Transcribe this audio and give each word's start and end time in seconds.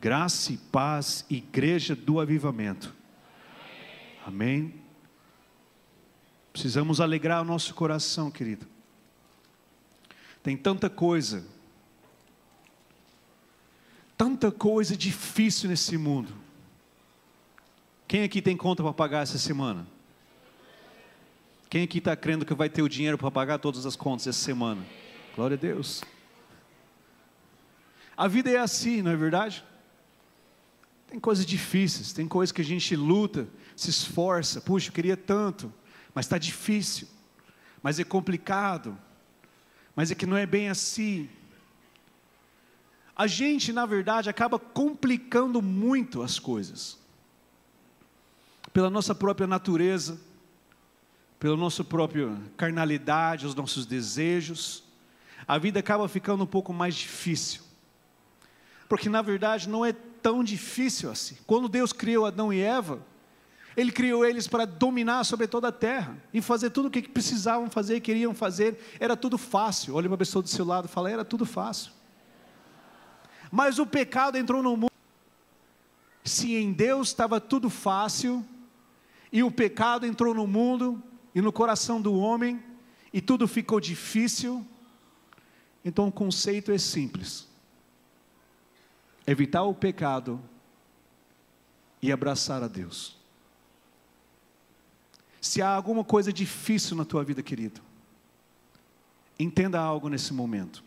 Graça 0.00 0.52
e 0.52 0.56
paz, 0.56 1.24
igreja 1.28 1.96
do 1.96 2.20
avivamento. 2.20 2.94
Amém. 4.24 4.74
Precisamos 6.52 7.00
alegrar 7.00 7.42
o 7.42 7.44
nosso 7.44 7.74
coração, 7.74 8.30
querido. 8.30 8.66
Tem 10.42 10.56
tanta 10.56 10.88
coisa, 10.88 11.44
tanta 14.16 14.52
coisa 14.52 14.96
difícil 14.96 15.68
nesse 15.68 15.96
mundo. 15.96 16.32
Quem 18.06 18.22
aqui 18.22 18.40
tem 18.40 18.56
conta 18.56 18.82
para 18.82 18.92
pagar 18.92 19.22
essa 19.22 19.36
semana? 19.36 19.86
Quem 21.68 21.82
aqui 21.82 21.98
está 21.98 22.16
crendo 22.16 22.46
que 22.46 22.54
vai 22.54 22.70
ter 22.70 22.82
o 22.82 22.88
dinheiro 22.88 23.18
para 23.18 23.30
pagar 23.30 23.58
todas 23.58 23.84
as 23.84 23.96
contas 23.96 24.26
essa 24.26 24.38
semana? 24.38 24.82
Glória 25.34 25.56
a 25.56 25.60
Deus. 25.60 26.02
A 28.16 28.26
vida 28.26 28.50
é 28.50 28.56
assim, 28.56 29.02
não 29.02 29.10
é 29.10 29.16
verdade? 29.16 29.62
Tem 31.08 31.18
coisas 31.18 31.46
difíceis, 31.46 32.12
tem 32.12 32.28
coisas 32.28 32.52
que 32.52 32.60
a 32.60 32.64
gente 32.64 32.94
luta, 32.94 33.48
se 33.74 33.90
esforça. 33.90 34.60
Puxa, 34.60 34.88
eu 34.88 34.92
queria 34.92 35.16
tanto, 35.16 35.72
mas 36.14 36.26
está 36.26 36.36
difícil, 36.36 37.08
mas 37.82 37.98
é 37.98 38.04
complicado, 38.04 38.96
mas 39.96 40.10
é 40.10 40.14
que 40.14 40.26
não 40.26 40.36
é 40.36 40.46
bem 40.46 40.68
assim. 40.68 41.28
A 43.16 43.26
gente, 43.26 43.72
na 43.72 43.86
verdade, 43.86 44.28
acaba 44.28 44.58
complicando 44.58 45.60
muito 45.62 46.22
as 46.22 46.38
coisas, 46.38 46.98
pela 48.72 48.90
nossa 48.90 49.14
própria 49.14 49.46
natureza, 49.46 50.20
pela 51.40 51.56
nossa 51.56 51.82
própria 51.82 52.36
carnalidade, 52.56 53.46
os 53.46 53.54
nossos 53.54 53.86
desejos, 53.86 54.84
a 55.46 55.56
vida 55.56 55.80
acaba 55.80 56.06
ficando 56.08 56.44
um 56.44 56.46
pouco 56.46 56.72
mais 56.72 56.94
difícil. 56.94 57.62
Porque 58.88 59.08
na 59.08 59.22
verdade 59.22 59.68
não 59.68 59.84
é 59.84 59.94
tão 60.28 60.44
difícil 60.44 61.10
assim. 61.10 61.38
Quando 61.46 61.70
Deus 61.70 61.90
criou 61.90 62.26
Adão 62.26 62.52
e 62.52 62.60
Eva, 62.60 63.00
Ele 63.74 63.90
criou 63.90 64.26
eles 64.26 64.46
para 64.46 64.66
dominar 64.66 65.24
sobre 65.24 65.46
toda 65.46 65.68
a 65.68 65.72
terra 65.72 66.18
e 66.34 66.42
fazer 66.42 66.68
tudo 66.68 66.88
o 66.88 66.90
que 66.90 67.00
precisavam 67.00 67.70
fazer, 67.70 68.00
queriam 68.00 68.34
fazer, 68.34 68.78
era 69.00 69.16
tudo 69.16 69.38
fácil. 69.38 69.94
Olha 69.94 70.06
para 70.06 70.16
a 70.16 70.18
pessoa 70.18 70.42
do 70.42 70.48
seu 70.50 70.66
lado 70.66 70.84
e 70.84 70.88
fala: 70.88 71.10
era 71.10 71.24
tudo 71.24 71.46
fácil. 71.46 71.92
Mas 73.50 73.78
o 73.78 73.86
pecado 73.86 74.36
entrou 74.36 74.62
no 74.62 74.76
mundo. 74.76 74.92
Se 76.22 76.54
em 76.54 76.74
Deus 76.74 77.08
estava 77.08 77.40
tudo 77.40 77.70
fácil, 77.70 78.44
e 79.32 79.42
o 79.42 79.50
pecado 79.50 80.04
entrou 80.04 80.34
no 80.34 80.46
mundo, 80.46 81.02
e 81.34 81.40
no 81.40 81.50
coração 81.50 82.02
do 82.02 82.14
homem, 82.14 82.62
e 83.14 83.22
tudo 83.22 83.48
ficou 83.48 83.80
difícil, 83.80 84.66
então 85.82 86.08
o 86.08 86.12
conceito 86.12 86.70
é 86.70 86.76
simples: 86.76 87.47
evitar 89.30 89.62
o 89.64 89.74
pecado 89.74 90.42
e 92.00 92.10
abraçar 92.10 92.62
a 92.62 92.66
Deus. 92.66 93.14
Se 95.38 95.60
há 95.60 95.68
alguma 95.68 96.02
coisa 96.02 96.32
difícil 96.32 96.96
na 96.96 97.04
tua 97.04 97.22
vida, 97.22 97.42
querido, 97.42 97.82
entenda 99.38 99.78
algo 99.78 100.08
nesse 100.08 100.32
momento. 100.32 100.82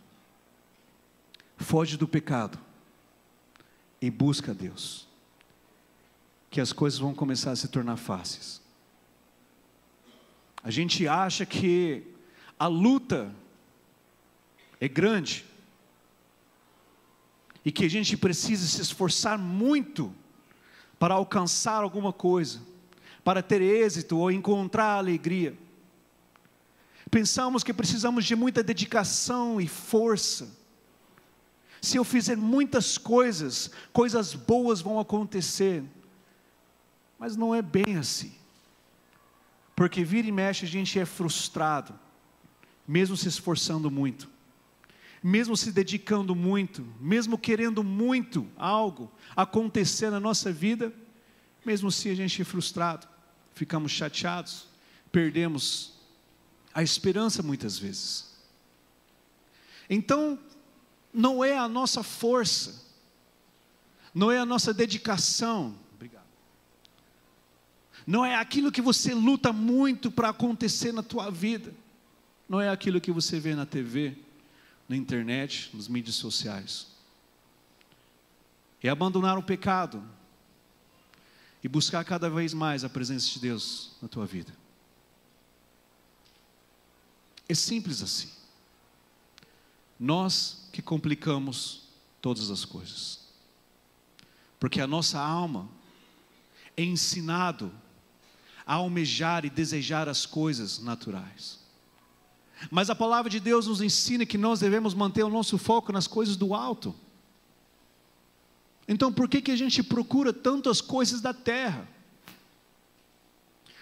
Foge 1.55 1.95
do 1.95 2.07
pecado 2.07 2.57
e 4.01 4.09
busca 4.09 4.49
a 4.49 4.55
Deus, 4.55 5.07
que 6.49 6.59
as 6.59 6.73
coisas 6.73 6.97
vão 6.97 7.13
começar 7.13 7.51
a 7.51 7.55
se 7.55 7.67
tornar 7.67 7.97
fáceis. 7.97 8.59
A 10.63 10.71
gente 10.71 11.07
acha 11.07 11.45
que 11.45 12.03
a 12.57 12.65
luta 12.65 13.31
é 14.79 14.87
grande 14.87 15.45
e 17.63 17.71
que 17.71 17.85
a 17.85 17.89
gente 17.89 18.17
precisa 18.17 18.65
se 18.67 18.81
esforçar 18.81 19.37
muito 19.37 20.13
para 20.97 21.13
alcançar 21.13 21.83
alguma 21.83 22.11
coisa, 22.13 22.61
para 23.23 23.41
ter 23.41 23.61
êxito 23.61 24.17
ou 24.17 24.31
encontrar 24.31 24.97
alegria. 24.97 25.57
Pensamos 27.09 27.63
que 27.63 27.73
precisamos 27.73 28.25
de 28.25 28.35
muita 28.35 28.63
dedicação 28.63 29.59
e 29.59 29.67
força. 29.67 30.49
Se 31.81 31.97
eu 31.97 32.03
fizer 32.03 32.37
muitas 32.37 32.97
coisas, 32.97 33.71
coisas 33.91 34.33
boas 34.33 34.79
vão 34.79 34.99
acontecer. 34.99 35.83
Mas 37.19 37.35
não 37.35 37.53
é 37.53 37.61
bem 37.61 37.97
assim. 37.97 38.33
Porque 39.75 40.03
vira 40.03 40.27
e 40.27 40.31
mexe 40.31 40.65
a 40.65 40.69
gente 40.69 40.99
é 40.99 41.05
frustrado, 41.05 41.93
mesmo 42.87 43.17
se 43.17 43.27
esforçando 43.27 43.89
muito, 43.89 44.29
mesmo 45.23 45.55
se 45.55 45.71
dedicando 45.71 46.35
muito, 46.35 46.85
mesmo 46.99 47.37
querendo 47.37 47.83
muito 47.83 48.47
algo 48.57 49.11
acontecer 49.35 50.09
na 50.09 50.19
nossa 50.19 50.51
vida, 50.51 50.93
mesmo 51.65 51.91
se 51.91 52.09
a 52.09 52.15
gente 52.15 52.41
é 52.41 52.45
frustrado, 52.45 53.07
ficamos 53.53 53.91
chateados, 53.91 54.67
perdemos 55.11 55.93
a 56.73 56.81
esperança 56.81 57.43
muitas 57.43 57.77
vezes. 57.77 58.31
Então, 59.89 60.39
não 61.13 61.43
é 61.43 61.57
a 61.57 61.67
nossa 61.67 62.01
força, 62.01 62.83
não 64.13 64.31
é 64.31 64.39
a 64.39 64.45
nossa 64.45 64.73
dedicação, 64.73 65.77
não 68.05 68.25
é 68.25 68.35
aquilo 68.35 68.71
que 68.71 68.81
você 68.81 69.13
luta 69.13 69.53
muito 69.53 70.09
para 70.09 70.29
acontecer 70.29 70.91
na 70.91 71.03
tua 71.03 71.29
vida, 71.29 71.73
não 72.49 72.59
é 72.59 72.69
aquilo 72.69 72.99
que 72.99 73.11
você 73.11 73.39
vê 73.39 73.53
na 73.53 73.65
TV, 73.65 74.17
na 74.91 74.97
internet, 74.97 75.69
nas 75.73 75.87
mídias 75.87 76.15
sociais. 76.15 76.87
É 78.83 78.89
abandonar 78.89 79.37
o 79.37 79.43
pecado 79.43 80.03
e 81.63 81.69
buscar 81.69 82.03
cada 82.03 82.29
vez 82.29 82.53
mais 82.53 82.83
a 82.83 82.89
presença 82.89 83.29
de 83.29 83.39
Deus 83.39 83.91
na 84.01 84.09
tua 84.09 84.25
vida. 84.25 84.53
É 87.47 87.53
simples 87.53 88.01
assim. 88.01 88.29
Nós 89.97 90.67
que 90.73 90.81
complicamos 90.81 91.83
todas 92.21 92.51
as 92.51 92.65
coisas. 92.65 93.29
Porque 94.59 94.81
a 94.81 94.87
nossa 94.87 95.21
alma 95.21 95.69
é 96.75 96.83
ensinado 96.83 97.71
a 98.65 98.73
almejar 98.73 99.45
e 99.45 99.49
desejar 99.49 100.09
as 100.09 100.25
coisas 100.25 100.79
naturais. 100.79 101.60
Mas 102.69 102.89
a 102.89 102.95
palavra 102.95 103.29
de 103.29 103.39
Deus 103.39 103.67
nos 103.67 103.81
ensina 103.81 104.25
que 104.25 104.37
nós 104.37 104.59
devemos 104.59 104.93
manter 104.93 105.23
o 105.23 105.29
nosso 105.29 105.57
foco 105.57 105.91
nas 105.91 106.07
coisas 106.07 106.35
do 106.35 106.53
alto. 106.53 106.93
Então, 108.87 109.11
por 109.11 109.27
que, 109.29 109.41
que 109.41 109.51
a 109.51 109.55
gente 109.55 109.81
procura 109.81 110.33
tanto 110.33 110.69
as 110.69 110.81
coisas 110.81 111.21
da 111.21 111.33
terra? 111.33 111.87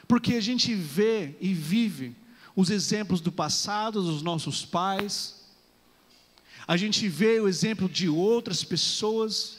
Porque 0.08 0.36
a 0.36 0.42
gente 0.42 0.74
vê 0.74 1.36
e 1.42 1.54
vive 1.54 2.16
os 2.56 2.70
exemplos 2.70 3.22
do 3.22 3.32
passado 3.32 4.02
dos 4.02 4.22
nossos 4.22 4.66
pais, 4.66 5.40
a 6.68 6.78
gente 6.78 7.08
vê 7.08 7.40
o 7.40 7.48
exemplo 7.48 7.90
de 7.90 8.08
outras 8.08 8.64
pessoas, 8.64 9.58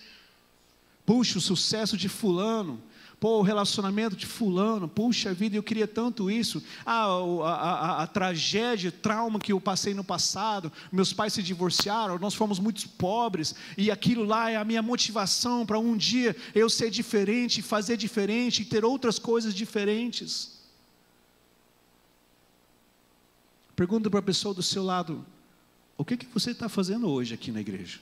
puxa, 1.05 1.39
o 1.39 1.41
sucesso 1.41 1.97
de 1.97 2.09
Fulano, 2.09 2.81
Pô, 3.21 3.41
o 3.41 3.43
relacionamento 3.43 4.17
de 4.17 4.25
fulano, 4.25 4.89
puxa 4.89 5.35
vida, 5.35 5.55
eu 5.55 5.63
queria 5.63 5.87
tanto 5.87 6.31
isso. 6.31 6.63
Ah, 6.87 7.05
a, 7.05 7.51
a, 7.51 8.03
a, 8.03 8.07
tragédia, 8.07 8.91
trauma 8.91 9.39
que 9.39 9.53
eu 9.53 9.61
passei 9.61 9.93
no 9.93 10.03
passado, 10.03 10.73
meus 10.91 11.13
pais 11.13 11.35
se 11.35 11.43
divorciaram, 11.43 12.19
nós 12.19 12.33
fomos 12.33 12.59
muito 12.59 12.89
pobres, 12.89 13.55
e 13.77 13.91
aquilo 13.91 14.25
lá 14.25 14.51
é 14.51 14.57
a 14.57 14.65
minha 14.65 14.81
motivação 14.81 15.67
para 15.67 15.79
um 15.79 15.99
dia 15.99 16.35
eu 16.55 16.71
ser 16.71 16.89
diferente, 16.89 17.61
fazer 17.61 17.99
diferente, 17.99 18.65
ter 18.65 18.87
outras 18.87 19.19
coisas 19.19 19.55
diferentes. 19.55 20.59
Pergunta 23.77 24.09
para 24.09 24.21
a 24.21 24.23
pessoa 24.23 24.55
do 24.55 24.63
seu 24.63 24.83
lado: 24.83 25.27
o 25.99 26.07
que, 26.07 26.17
que 26.17 26.27
você 26.27 26.53
está 26.53 26.71
fazendo 26.71 27.07
hoje 27.07 27.35
aqui 27.35 27.53
na 27.53 27.61
igreja? 27.61 28.01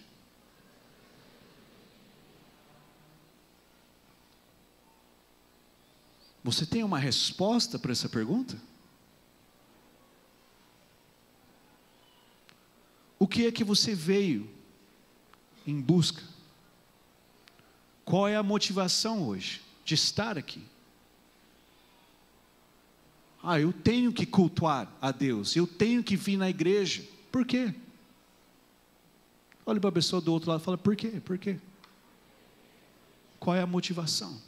Você 6.48 6.64
tem 6.64 6.82
uma 6.82 6.98
resposta 6.98 7.78
para 7.78 7.92
essa 7.92 8.08
pergunta? 8.08 8.58
O 13.18 13.28
que 13.28 13.46
é 13.46 13.52
que 13.52 13.62
você 13.62 13.94
veio 13.94 14.48
em 15.66 15.78
busca? 15.78 16.22
Qual 18.02 18.26
é 18.26 18.34
a 18.34 18.42
motivação 18.42 19.28
hoje 19.28 19.60
de 19.84 19.92
estar 19.92 20.38
aqui? 20.38 20.62
Ah, 23.42 23.60
eu 23.60 23.70
tenho 23.70 24.10
que 24.10 24.24
cultuar 24.24 24.90
a 25.02 25.12
Deus, 25.12 25.54
eu 25.54 25.66
tenho 25.66 26.02
que 26.02 26.16
vir 26.16 26.38
na 26.38 26.48
igreja. 26.48 27.06
Por 27.30 27.44
quê? 27.44 27.74
Olha 29.66 29.78
para 29.78 29.90
a 29.90 29.92
pessoa 29.92 30.22
do 30.22 30.32
outro 30.32 30.48
lado 30.48 30.62
e 30.62 30.64
fala: 30.64 30.78
por 30.78 30.96
quê? 30.96 31.20
Por 31.22 31.36
quê? 31.36 31.60
Qual 33.38 33.54
é 33.54 33.60
a 33.60 33.66
motivação? 33.66 34.47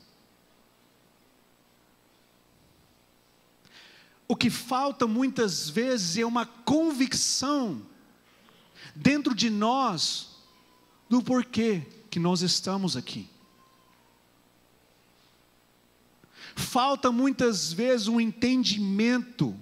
O 4.31 4.37
que 4.37 4.49
falta 4.49 5.09
muitas 5.09 5.69
vezes 5.69 6.17
é 6.17 6.25
uma 6.25 6.47
convicção 6.47 7.83
dentro 8.95 9.35
de 9.35 9.51
nós 9.51 10.37
do 11.09 11.21
porquê 11.21 11.83
que 12.09 12.21
nós 12.21 12.41
estamos 12.41 12.97
aqui. 12.97 13.29
Falta 16.55 17.11
muitas 17.11 17.73
vezes 17.73 18.07
um 18.07 18.21
entendimento 18.21 19.53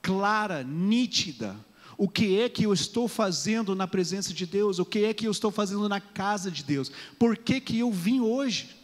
clara, 0.00 0.64
nítida, 0.64 1.54
o 1.98 2.08
que 2.08 2.40
é 2.40 2.48
que 2.48 2.64
eu 2.64 2.72
estou 2.72 3.06
fazendo 3.06 3.74
na 3.74 3.86
presença 3.86 4.32
de 4.32 4.46
Deus, 4.46 4.78
o 4.78 4.86
que 4.86 5.04
é 5.04 5.12
que 5.12 5.26
eu 5.26 5.30
estou 5.30 5.50
fazendo 5.50 5.86
na 5.90 6.00
casa 6.00 6.50
de 6.50 6.64
Deus, 6.64 6.90
por 7.18 7.36
que 7.36 7.60
que 7.60 7.78
eu 7.78 7.92
vim 7.92 8.18
hoje? 8.20 8.75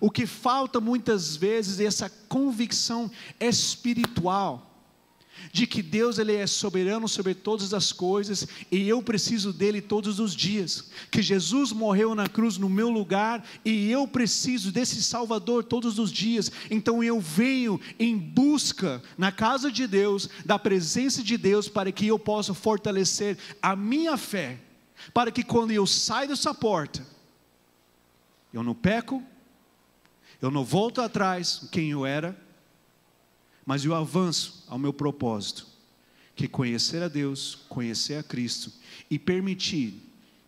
O 0.00 0.10
que 0.10 0.26
falta 0.26 0.80
muitas 0.80 1.36
vezes 1.36 1.80
é 1.80 1.84
essa 1.84 2.10
convicção 2.28 3.10
espiritual 3.40 4.68
de 5.52 5.66
que 5.66 5.82
Deus 5.82 6.18
ele 6.18 6.34
é 6.34 6.46
soberano 6.46 7.08
sobre 7.08 7.34
todas 7.34 7.72
as 7.72 7.92
coisas 7.92 8.46
e 8.70 8.88
eu 8.88 9.02
preciso 9.02 9.52
dele 9.52 9.80
todos 9.80 10.18
os 10.18 10.34
dias. 10.34 10.90
Que 11.10 11.22
Jesus 11.22 11.72
morreu 11.72 12.14
na 12.14 12.28
cruz 12.28 12.58
no 12.58 12.68
meu 12.68 12.90
lugar 12.90 13.44
e 13.64 13.90
eu 13.90 14.06
preciso 14.06 14.72
desse 14.72 15.02
Salvador 15.02 15.64
todos 15.64 15.98
os 15.98 16.10
dias. 16.12 16.50
Então 16.70 17.02
eu 17.02 17.20
venho 17.20 17.80
em 17.98 18.16
busca 18.16 19.02
na 19.16 19.32
casa 19.32 19.70
de 19.70 19.86
Deus, 19.86 20.28
da 20.44 20.58
presença 20.58 21.22
de 21.22 21.36
Deus 21.36 21.68
para 21.68 21.92
que 21.92 22.06
eu 22.06 22.18
possa 22.18 22.54
fortalecer 22.54 23.38
a 23.62 23.74
minha 23.76 24.16
fé, 24.16 24.58
para 25.14 25.30
que 25.30 25.42
quando 25.42 25.70
eu 25.70 25.86
saio 25.86 26.28
dessa 26.28 26.52
porta, 26.52 27.06
eu 28.52 28.62
não 28.62 28.74
peco, 28.74 29.22
eu 30.40 30.50
não 30.50 30.64
volto 30.64 31.00
atrás 31.00 31.68
quem 31.72 31.90
eu 31.90 32.06
era, 32.06 32.38
mas 33.66 33.84
eu 33.84 33.94
avanço 33.94 34.64
ao 34.68 34.78
meu 34.78 34.92
propósito, 34.92 35.66
que 36.34 36.44
é 36.44 36.48
conhecer 36.48 37.02
a 37.02 37.08
Deus, 37.08 37.54
conhecer 37.68 38.14
a 38.14 38.22
Cristo 38.22 38.72
e 39.10 39.18
permitir 39.18 40.00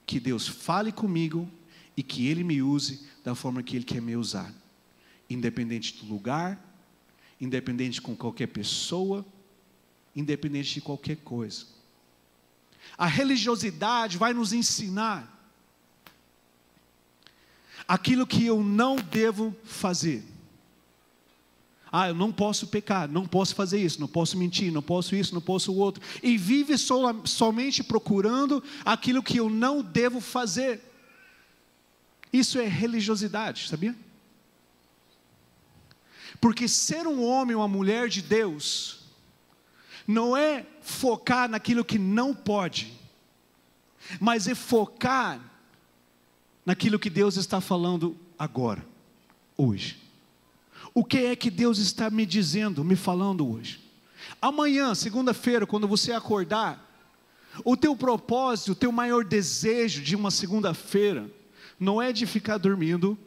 que 0.07 0.21
Deus 0.21 0.47
fale 0.47 0.93
comigo 0.93 1.49
e 1.97 2.03
que 2.03 2.29
Ele 2.29 2.45
me 2.45 2.63
use 2.63 3.07
da 3.25 3.35
forma 3.35 3.63
que 3.63 3.77
Ele 3.77 3.85
quer 3.85 4.01
me 4.01 4.17
usar, 4.17 4.55
independente 5.29 5.97
do 5.99 6.07
lugar, 6.07 6.59
independente 7.41 8.01
com 8.01 8.17
qualquer 8.17 8.47
pessoa, 8.47 9.25
independente 10.15 10.75
de 10.75 10.81
qualquer 10.81 11.17
coisa. 11.17 11.67
A 12.97 13.07
religiosidade 13.07 14.17
vai 14.17 14.33
nos 14.33 14.53
ensinar 14.53 15.40
aquilo 17.91 18.25
que 18.25 18.47
eu 18.47 18.63
não 18.63 18.95
devo 18.95 19.53
fazer. 19.65 20.23
Ah, 21.91 22.07
eu 22.07 22.15
não 22.15 22.31
posso 22.31 22.69
pecar, 22.69 23.09
não 23.09 23.27
posso 23.27 23.53
fazer 23.53 23.83
isso, 23.83 24.01
não 24.01 24.07
posso 24.07 24.39
mentir, 24.39 24.71
não 24.71 24.81
posso 24.81 25.17
isso, 25.17 25.35
não 25.35 25.41
posso 25.41 25.73
o 25.73 25.77
outro. 25.77 26.01
E 26.23 26.39
vive 26.39 26.79
sol, 26.79 27.27
somente 27.27 27.83
procurando 27.83 28.63
aquilo 28.85 29.25
que 29.25 29.39
eu 29.39 29.51
não 29.51 29.83
devo 29.83 30.21
fazer. 30.21 30.81
Isso 32.33 32.61
é 32.61 32.65
religiosidade, 32.65 33.67
sabia? 33.69 33.97
Porque 36.41 36.69
ser 36.69 37.09
um 37.09 37.25
homem 37.25 37.57
ou 37.57 37.63
uma 37.63 37.67
mulher 37.67 38.09
de 38.09 38.23
Deus 38.23 39.01
não 40.07 40.37
é 40.37 40.65
focar 40.81 41.49
naquilo 41.49 41.85
que 41.85 41.99
não 41.99 42.37
pode, 42.37 42.97
mas 44.21 44.47
é 44.47 44.55
focar 44.55 45.50
naquilo 46.71 47.01
que 47.01 47.11
Deus 47.11 47.37
está 47.37 47.61
falando 47.61 48.17
agora, 48.39 48.87
hoje. 49.57 49.99
O 50.95 51.05
que 51.05 51.19
é 51.19 51.35
que 51.35 51.51
Deus 51.51 51.79
está 51.79 52.09
me 52.09 52.25
dizendo, 52.25 52.85
me 52.85 52.95
falando 52.95 53.45
hoje? 53.51 53.81
Amanhã, 54.41 54.95
segunda-feira, 54.95 55.67
quando 55.67 55.89
você 55.89 56.13
acordar, 56.13 56.89
o 57.65 57.77
teu 57.77 57.97
propósito, 57.97 58.71
o 58.71 58.77
teu 58.77 58.93
maior 58.93 59.25
desejo 59.25 60.01
de 60.01 60.15
uma 60.15 60.31
segunda-feira, 60.31 61.29
não 61.77 62.01
é 62.01 62.13
de 62.13 62.25
ficar 62.25 62.57
dormindo, 62.57 63.19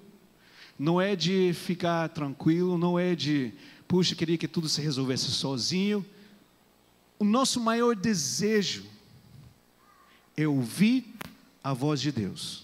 não 0.80 1.02
é 1.02 1.14
de 1.14 1.52
ficar 1.54 2.08
tranquilo, 2.08 2.78
não 2.78 2.98
é 2.98 3.14
de, 3.14 3.52
puxa, 3.90 4.16
queria 4.16 4.38
que 4.38 4.48
tudo 4.48 4.70
se 4.70 4.80
resolvesse 4.80 5.30
sozinho. 5.32 6.06
O 7.20 7.26
nosso 7.26 7.60
maior 7.60 7.94
desejo 7.94 8.86
é 10.38 10.48
ouvir 10.48 11.14
a 11.62 11.74
voz 11.74 12.00
de 12.00 12.10
Deus. 12.10 12.63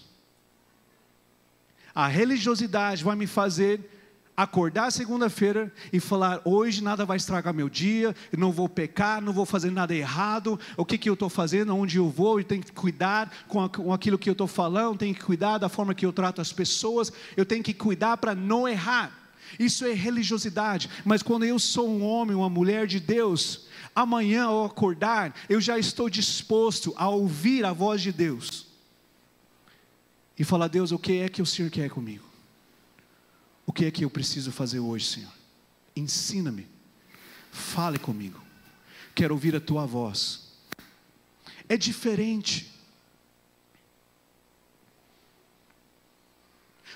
A 2.00 2.06
religiosidade 2.06 3.04
vai 3.04 3.14
me 3.14 3.26
fazer 3.26 3.78
acordar 4.34 4.90
segunda-feira 4.90 5.70
e 5.92 6.00
falar: 6.00 6.40
hoje 6.46 6.82
nada 6.82 7.04
vai 7.04 7.18
estragar 7.18 7.52
meu 7.52 7.68
dia, 7.68 8.16
não 8.34 8.50
vou 8.50 8.70
pecar, 8.70 9.20
não 9.20 9.34
vou 9.34 9.44
fazer 9.44 9.70
nada 9.70 9.94
errado, 9.94 10.58
o 10.78 10.84
que, 10.86 10.96
que 10.96 11.10
eu 11.10 11.12
estou 11.12 11.28
fazendo, 11.28 11.76
onde 11.76 11.98
eu 11.98 12.08
vou, 12.08 12.40
eu 12.40 12.44
tenho 12.44 12.62
que 12.62 12.72
cuidar 12.72 13.30
com 13.46 13.92
aquilo 13.92 14.16
que 14.16 14.30
eu 14.30 14.32
estou 14.32 14.46
falando, 14.46 14.96
tenho 14.96 15.14
que 15.14 15.22
cuidar 15.22 15.58
da 15.58 15.68
forma 15.68 15.94
que 15.94 16.06
eu 16.06 16.10
trato 16.10 16.40
as 16.40 16.54
pessoas, 16.54 17.12
eu 17.36 17.44
tenho 17.44 17.62
que 17.62 17.74
cuidar 17.74 18.16
para 18.16 18.34
não 18.34 18.66
errar. 18.66 19.12
Isso 19.58 19.84
é 19.84 19.92
religiosidade, 19.92 20.88
mas 21.04 21.22
quando 21.22 21.44
eu 21.44 21.58
sou 21.58 21.86
um 21.86 22.02
homem, 22.02 22.34
uma 22.34 22.48
mulher 22.48 22.86
de 22.86 22.98
Deus, 22.98 23.66
amanhã 23.94 24.44
ao 24.44 24.64
acordar, 24.64 25.34
eu 25.50 25.60
já 25.60 25.78
estou 25.78 26.08
disposto 26.08 26.94
a 26.96 27.10
ouvir 27.10 27.62
a 27.62 27.74
voz 27.74 28.00
de 28.00 28.10
Deus 28.10 28.69
e 30.40 30.44
falar: 30.44 30.68
Deus, 30.68 30.90
o 30.90 30.98
que 30.98 31.20
é 31.20 31.28
que 31.28 31.42
o 31.42 31.46
Senhor 31.46 31.70
quer 31.70 31.90
comigo? 31.90 32.24
O 33.66 33.74
que 33.74 33.84
é 33.84 33.90
que 33.90 34.02
eu 34.02 34.08
preciso 34.08 34.50
fazer 34.50 34.80
hoje, 34.80 35.04
Senhor? 35.04 35.32
Ensina-me, 35.94 36.66
fale 37.52 37.98
comigo, 37.98 38.42
quero 39.14 39.34
ouvir 39.34 39.54
a 39.54 39.60
tua 39.60 39.84
voz. 39.84 40.54
É 41.68 41.76
diferente. 41.76 42.72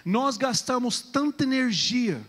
Nós 0.03 0.39
gastamos 0.39 1.03
tanta 1.03 1.45
energia 1.45 2.27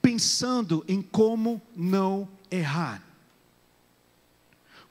pensando 0.00 0.84
em 0.86 1.02
como 1.02 1.60
não 1.74 2.28
errar, 2.48 3.02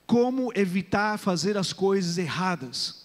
como 0.06 0.52
evitar 0.54 1.18
fazer 1.18 1.56
as 1.56 1.72
coisas 1.72 2.18
erradas. 2.18 3.01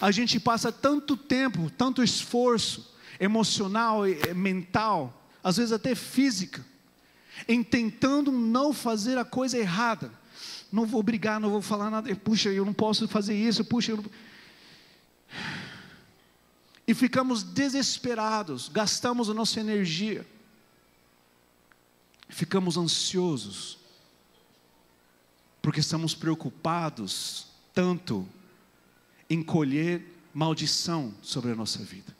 A 0.00 0.10
gente 0.10 0.38
passa 0.38 0.70
tanto 0.70 1.16
tempo, 1.16 1.70
tanto 1.70 2.02
esforço, 2.02 2.94
emocional, 3.18 4.02
mental, 4.34 5.28
às 5.42 5.56
vezes 5.56 5.72
até 5.72 5.94
física, 5.94 6.64
em 7.48 7.62
tentando 7.62 8.30
não 8.30 8.72
fazer 8.72 9.16
a 9.18 9.24
coisa 9.24 9.58
errada. 9.58 10.10
Não 10.70 10.84
vou 10.84 11.02
brigar, 11.02 11.40
não 11.40 11.50
vou 11.50 11.62
falar 11.62 11.90
nada, 11.90 12.14
puxa, 12.16 12.50
eu 12.50 12.64
não 12.64 12.74
posso 12.74 13.06
fazer 13.08 13.34
isso, 13.34 13.64
puxa, 13.64 13.92
eu 13.92 13.96
não... 13.98 14.04
E 16.88 16.94
ficamos 16.94 17.42
desesperados, 17.42 18.68
gastamos 18.68 19.28
a 19.28 19.34
nossa 19.34 19.58
energia, 19.58 20.26
ficamos 22.28 22.76
ansiosos, 22.76 23.78
porque 25.60 25.80
estamos 25.80 26.14
preocupados 26.14 27.46
tanto 27.74 28.28
em 29.28 29.42
colher 29.42 30.02
maldição 30.32 31.14
sobre 31.22 31.52
a 31.52 31.54
nossa 31.54 31.82
vida 31.82 32.16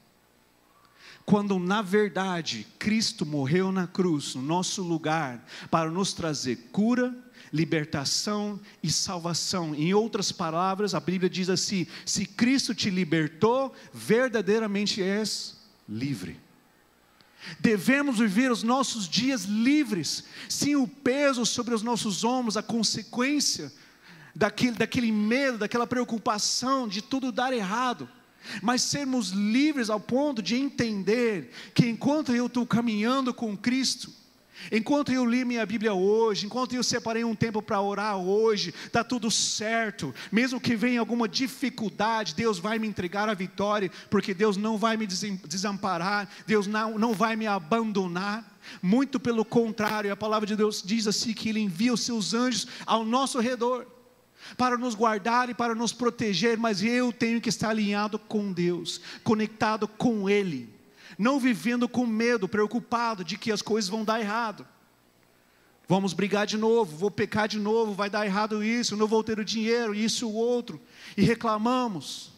quando 1.26 1.58
na 1.58 1.82
verdade 1.82 2.64
Cristo 2.78 3.26
morreu 3.26 3.72
na 3.72 3.88
cruz, 3.88 4.36
no 4.36 4.42
nosso 4.42 4.80
lugar, 4.80 5.44
para 5.68 5.90
nos 5.90 6.12
trazer 6.12 6.68
cura, 6.70 7.12
libertação 7.52 8.60
e 8.80 8.90
salvação. 8.90 9.74
Em 9.74 9.92
outras 9.92 10.30
palavras, 10.30 10.94
a 10.94 11.00
Bíblia 11.00 11.28
diz 11.28 11.50
assim: 11.50 11.84
se 12.06 12.24
Cristo 12.24 12.72
te 12.72 12.88
libertou, 12.88 13.74
verdadeiramente 13.92 15.02
és 15.02 15.56
livre. 15.88 16.38
Devemos 17.58 18.18
viver 18.18 18.50
os 18.50 18.62
nossos 18.62 19.08
dias 19.08 19.44
livres, 19.44 20.24
sem 20.48 20.76
o 20.76 20.86
peso 20.86 21.44
sobre 21.44 21.74
os 21.74 21.82
nossos 21.82 22.22
ombros, 22.24 22.56
a 22.56 22.62
consequência 22.62 23.72
daquele, 24.36 24.72
daquele 24.72 25.10
medo, 25.10 25.58
daquela 25.58 25.86
preocupação 25.86 26.86
de 26.86 27.00
tudo 27.00 27.32
dar 27.32 27.52
errado. 27.54 28.08
Mas 28.62 28.82
sermos 28.82 29.30
livres 29.30 29.90
ao 29.90 29.98
ponto 29.98 30.42
de 30.42 30.54
entender 30.54 31.50
que 31.74 31.88
enquanto 31.88 32.32
eu 32.32 32.46
estou 32.46 32.64
caminhando 32.64 33.34
com 33.34 33.56
Cristo, 33.56 34.12
enquanto 34.70 35.10
eu 35.10 35.24
li 35.24 35.44
minha 35.44 35.66
Bíblia 35.66 35.94
hoje, 35.94 36.46
enquanto 36.46 36.74
eu 36.74 36.82
separei 36.82 37.24
um 37.24 37.34
tempo 37.34 37.60
para 37.60 37.80
orar 37.80 38.18
hoje, 38.18 38.72
está 38.84 39.02
tudo 39.02 39.30
certo, 39.30 40.14
mesmo 40.30 40.60
que 40.60 40.76
venha 40.76 41.00
alguma 41.00 41.26
dificuldade, 41.26 42.34
Deus 42.36 42.58
vai 42.58 42.78
me 42.78 42.86
entregar 42.86 43.28
a 43.28 43.34
vitória, 43.34 43.90
porque 44.10 44.32
Deus 44.32 44.56
não 44.56 44.76
vai 44.78 44.96
me 44.96 45.06
desamparar, 45.06 46.28
Deus 46.46 46.68
não, 46.68 46.96
não 46.98 47.14
vai 47.14 47.34
me 47.36 47.46
abandonar. 47.46 48.54
Muito 48.82 49.18
pelo 49.18 49.44
contrário, 49.44 50.12
a 50.12 50.16
palavra 50.16 50.46
de 50.46 50.54
Deus 50.54 50.82
diz 50.84 51.06
assim: 51.06 51.32
que 51.32 51.48
Ele 51.48 51.60
envia 51.60 51.92
os 51.92 52.02
seus 52.02 52.34
anjos 52.34 52.66
ao 52.84 53.04
nosso 53.04 53.40
redor 53.40 53.95
para 54.56 54.76
nos 54.76 54.94
guardar 54.94 55.48
e 55.48 55.54
para 55.54 55.74
nos 55.74 55.92
proteger, 55.92 56.58
mas 56.58 56.82
eu 56.82 57.12
tenho 57.12 57.40
que 57.40 57.48
estar 57.48 57.70
alinhado 57.70 58.18
com 58.18 58.52
Deus, 58.52 59.00
conectado 59.24 59.88
com 59.88 60.28
Ele, 60.28 60.72
não 61.18 61.40
vivendo 61.40 61.88
com 61.88 62.06
medo, 62.06 62.48
preocupado 62.48 63.24
de 63.24 63.38
que 63.38 63.50
as 63.50 63.62
coisas 63.62 63.88
vão 63.88 64.04
dar 64.04 64.20
errado. 64.20 64.66
Vamos 65.88 66.12
brigar 66.12 66.46
de 66.46 66.56
novo, 66.56 66.96
vou 66.96 67.10
pecar 67.10 67.46
de 67.46 67.60
novo, 67.60 67.92
vai 67.92 68.10
dar 68.10 68.26
errado 68.26 68.62
isso, 68.62 68.96
não 68.96 69.06
vou 69.06 69.22
ter 69.22 69.38
o 69.38 69.44
dinheiro, 69.44 69.94
isso 69.94 70.28
o 70.28 70.34
outro. 70.34 70.80
E 71.16 71.22
reclamamos, 71.22 72.32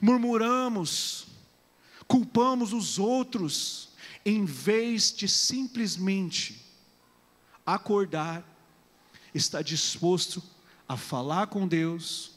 murmuramos, 0.00 1.26
culpamos 2.06 2.72
os 2.72 2.98
outros, 2.98 3.90
em 4.24 4.44
vez 4.44 5.12
de 5.12 5.28
simplesmente 5.28 6.64
acordar, 7.66 8.44
estar 9.34 9.62
disposto 9.62 10.42
a 10.90 10.96
falar 10.96 11.46
com 11.46 11.68
Deus, 11.68 12.32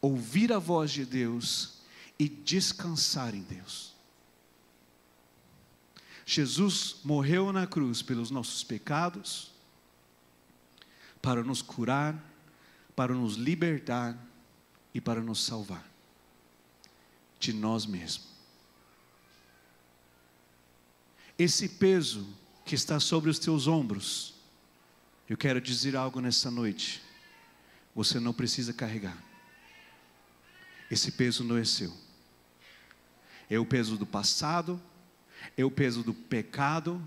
ouvir 0.00 0.54
a 0.54 0.58
voz 0.58 0.90
de 0.90 1.04
Deus 1.04 1.80
e 2.18 2.30
descansar 2.30 3.34
em 3.34 3.42
Deus. 3.42 3.92
Jesus 6.24 6.96
morreu 7.04 7.52
na 7.52 7.66
cruz 7.66 8.00
pelos 8.00 8.30
nossos 8.30 8.64
pecados, 8.64 9.50
para 11.20 11.44
nos 11.44 11.60
curar, 11.60 12.18
para 12.96 13.12
nos 13.12 13.34
libertar 13.34 14.16
e 14.94 15.00
para 15.00 15.20
nos 15.20 15.44
salvar 15.44 15.86
de 17.38 17.52
nós 17.52 17.84
mesmos. 17.84 18.28
Esse 21.38 21.68
peso 21.68 22.26
que 22.64 22.74
está 22.74 22.98
sobre 22.98 23.28
os 23.28 23.38
teus 23.38 23.66
ombros, 23.66 24.32
eu 25.28 25.36
quero 25.36 25.60
dizer 25.60 25.94
algo 25.94 26.18
nessa 26.18 26.50
noite. 26.50 27.09
Você 28.00 28.18
não 28.18 28.32
precisa 28.32 28.72
carregar. 28.72 29.22
Esse 30.90 31.12
peso 31.12 31.44
não 31.44 31.58
é 31.58 31.66
seu. 31.66 31.92
É 33.50 33.58
o 33.58 33.66
peso 33.66 33.98
do 33.98 34.06
passado, 34.06 34.80
é 35.54 35.66
o 35.66 35.70
peso 35.70 36.02
do 36.02 36.14
pecado, 36.14 37.06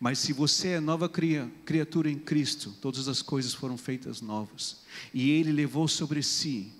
mas 0.00 0.18
se 0.18 0.32
você 0.32 0.70
é 0.70 0.80
nova 0.80 1.08
criatura 1.08 2.10
em 2.10 2.18
Cristo, 2.18 2.74
todas 2.80 3.06
as 3.06 3.22
coisas 3.22 3.54
foram 3.54 3.78
feitas 3.78 4.20
novas. 4.20 4.78
E 5.14 5.30
Ele 5.30 5.52
levou 5.52 5.86
sobre 5.86 6.20
si 6.24 6.72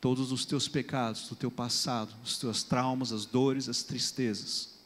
todos 0.00 0.30
os 0.30 0.44
teus 0.44 0.68
pecados, 0.68 1.28
do 1.28 1.34
teu 1.34 1.50
passado, 1.50 2.14
os 2.22 2.38
teus 2.38 2.62
traumas, 2.62 3.10
as 3.10 3.26
dores, 3.26 3.68
as 3.68 3.82
tristezas. 3.82 4.78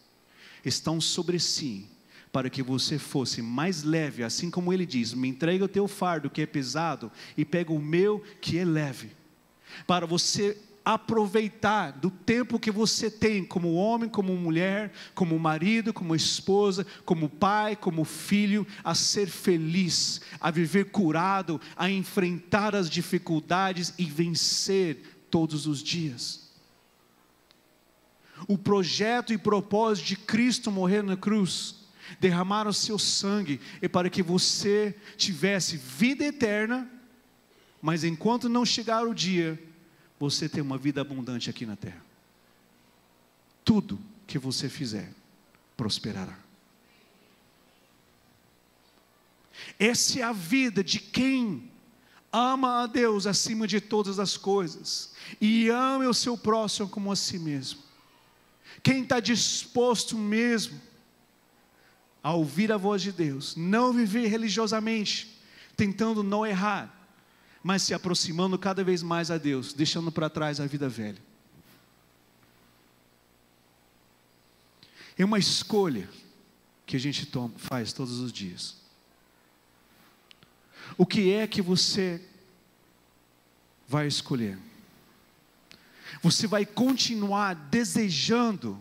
Estão 0.64 1.02
sobre 1.02 1.38
si, 1.38 1.86
para 2.34 2.50
que 2.50 2.64
você 2.64 2.98
fosse 2.98 3.40
mais 3.40 3.84
leve, 3.84 4.24
assim 4.24 4.50
como 4.50 4.72
Ele 4.72 4.84
diz: 4.84 5.14
Me 5.14 5.28
entrega 5.28 5.66
o 5.66 5.68
teu 5.68 5.86
fardo 5.86 6.28
que 6.28 6.42
é 6.42 6.46
pesado 6.46 7.12
e 7.36 7.44
pega 7.44 7.72
o 7.72 7.80
meu 7.80 8.20
que 8.40 8.58
é 8.58 8.64
leve. 8.64 9.12
Para 9.86 10.04
você 10.04 10.58
aproveitar 10.84 11.92
do 11.92 12.10
tempo 12.10 12.58
que 12.58 12.72
você 12.72 13.08
tem 13.08 13.44
como 13.44 13.74
homem, 13.74 14.08
como 14.08 14.34
mulher, 14.34 14.92
como 15.14 15.38
marido, 15.38 15.92
como 15.92 16.12
esposa, 16.12 16.84
como 17.04 17.28
pai, 17.28 17.76
como 17.76 18.04
filho, 18.04 18.66
a 18.82 18.96
ser 18.96 19.28
feliz, 19.28 20.20
a 20.40 20.50
viver 20.50 20.86
curado, 20.90 21.60
a 21.76 21.88
enfrentar 21.88 22.74
as 22.74 22.90
dificuldades 22.90 23.94
e 23.96 24.06
vencer 24.06 25.24
todos 25.30 25.68
os 25.68 25.80
dias. 25.80 26.52
O 28.48 28.58
projeto 28.58 29.32
e 29.32 29.38
propósito 29.38 30.08
de 30.08 30.16
Cristo 30.16 30.72
morrer 30.72 31.02
na 31.02 31.16
cruz, 31.16 31.83
derramar 32.20 32.66
o 32.66 32.72
seu 32.72 32.98
sangue, 32.98 33.60
é 33.80 33.88
para 33.88 34.10
que 34.10 34.22
você 34.22 34.94
tivesse 35.16 35.76
vida 35.76 36.24
eterna, 36.24 36.90
mas 37.80 38.04
enquanto 38.04 38.48
não 38.48 38.64
chegar 38.64 39.06
o 39.06 39.14
dia, 39.14 39.62
você 40.18 40.48
tem 40.48 40.62
uma 40.62 40.78
vida 40.78 41.00
abundante 41.00 41.50
aqui 41.50 41.66
na 41.66 41.76
terra. 41.76 42.02
Tudo 43.64 43.98
que 44.26 44.38
você 44.38 44.68
fizer 44.68 45.12
prosperará. 45.76 46.38
Essa 49.78 50.20
é 50.20 50.22
a 50.22 50.32
vida 50.32 50.84
de 50.84 50.98
quem 50.98 51.70
ama 52.32 52.82
a 52.82 52.86
Deus 52.86 53.26
acima 53.26 53.66
de 53.66 53.80
todas 53.80 54.18
as 54.18 54.36
coisas 54.36 55.12
e 55.40 55.68
ama 55.68 56.08
o 56.08 56.14
seu 56.14 56.36
próximo 56.36 56.88
como 56.88 57.10
a 57.10 57.16
si 57.16 57.38
mesmo. 57.38 57.80
Quem 58.82 59.02
está 59.02 59.20
disposto 59.20 60.18
mesmo 60.18 60.80
a 62.24 62.32
ouvir 62.32 62.72
a 62.72 62.78
voz 62.78 63.02
de 63.02 63.12
Deus, 63.12 63.54
não 63.54 63.92
viver 63.92 64.28
religiosamente, 64.28 65.38
tentando 65.76 66.22
não 66.22 66.46
errar, 66.46 66.90
mas 67.62 67.82
se 67.82 67.92
aproximando 67.92 68.58
cada 68.58 68.82
vez 68.82 69.02
mais 69.02 69.30
a 69.30 69.36
Deus, 69.36 69.74
deixando 69.74 70.10
para 70.10 70.30
trás 70.30 70.58
a 70.58 70.66
vida 70.66 70.88
velha. 70.88 71.22
É 75.18 75.24
uma 75.24 75.38
escolha 75.38 76.08
que 76.86 76.96
a 76.96 76.98
gente 76.98 77.26
toma, 77.26 77.52
faz 77.58 77.92
todos 77.92 78.18
os 78.18 78.32
dias. 78.32 78.76
O 80.96 81.04
que 81.04 81.30
é 81.30 81.46
que 81.46 81.60
você 81.60 82.26
vai 83.86 84.06
escolher? 84.06 84.58
Você 86.22 86.46
vai 86.46 86.64
continuar 86.64 87.54
desejando 87.54 88.80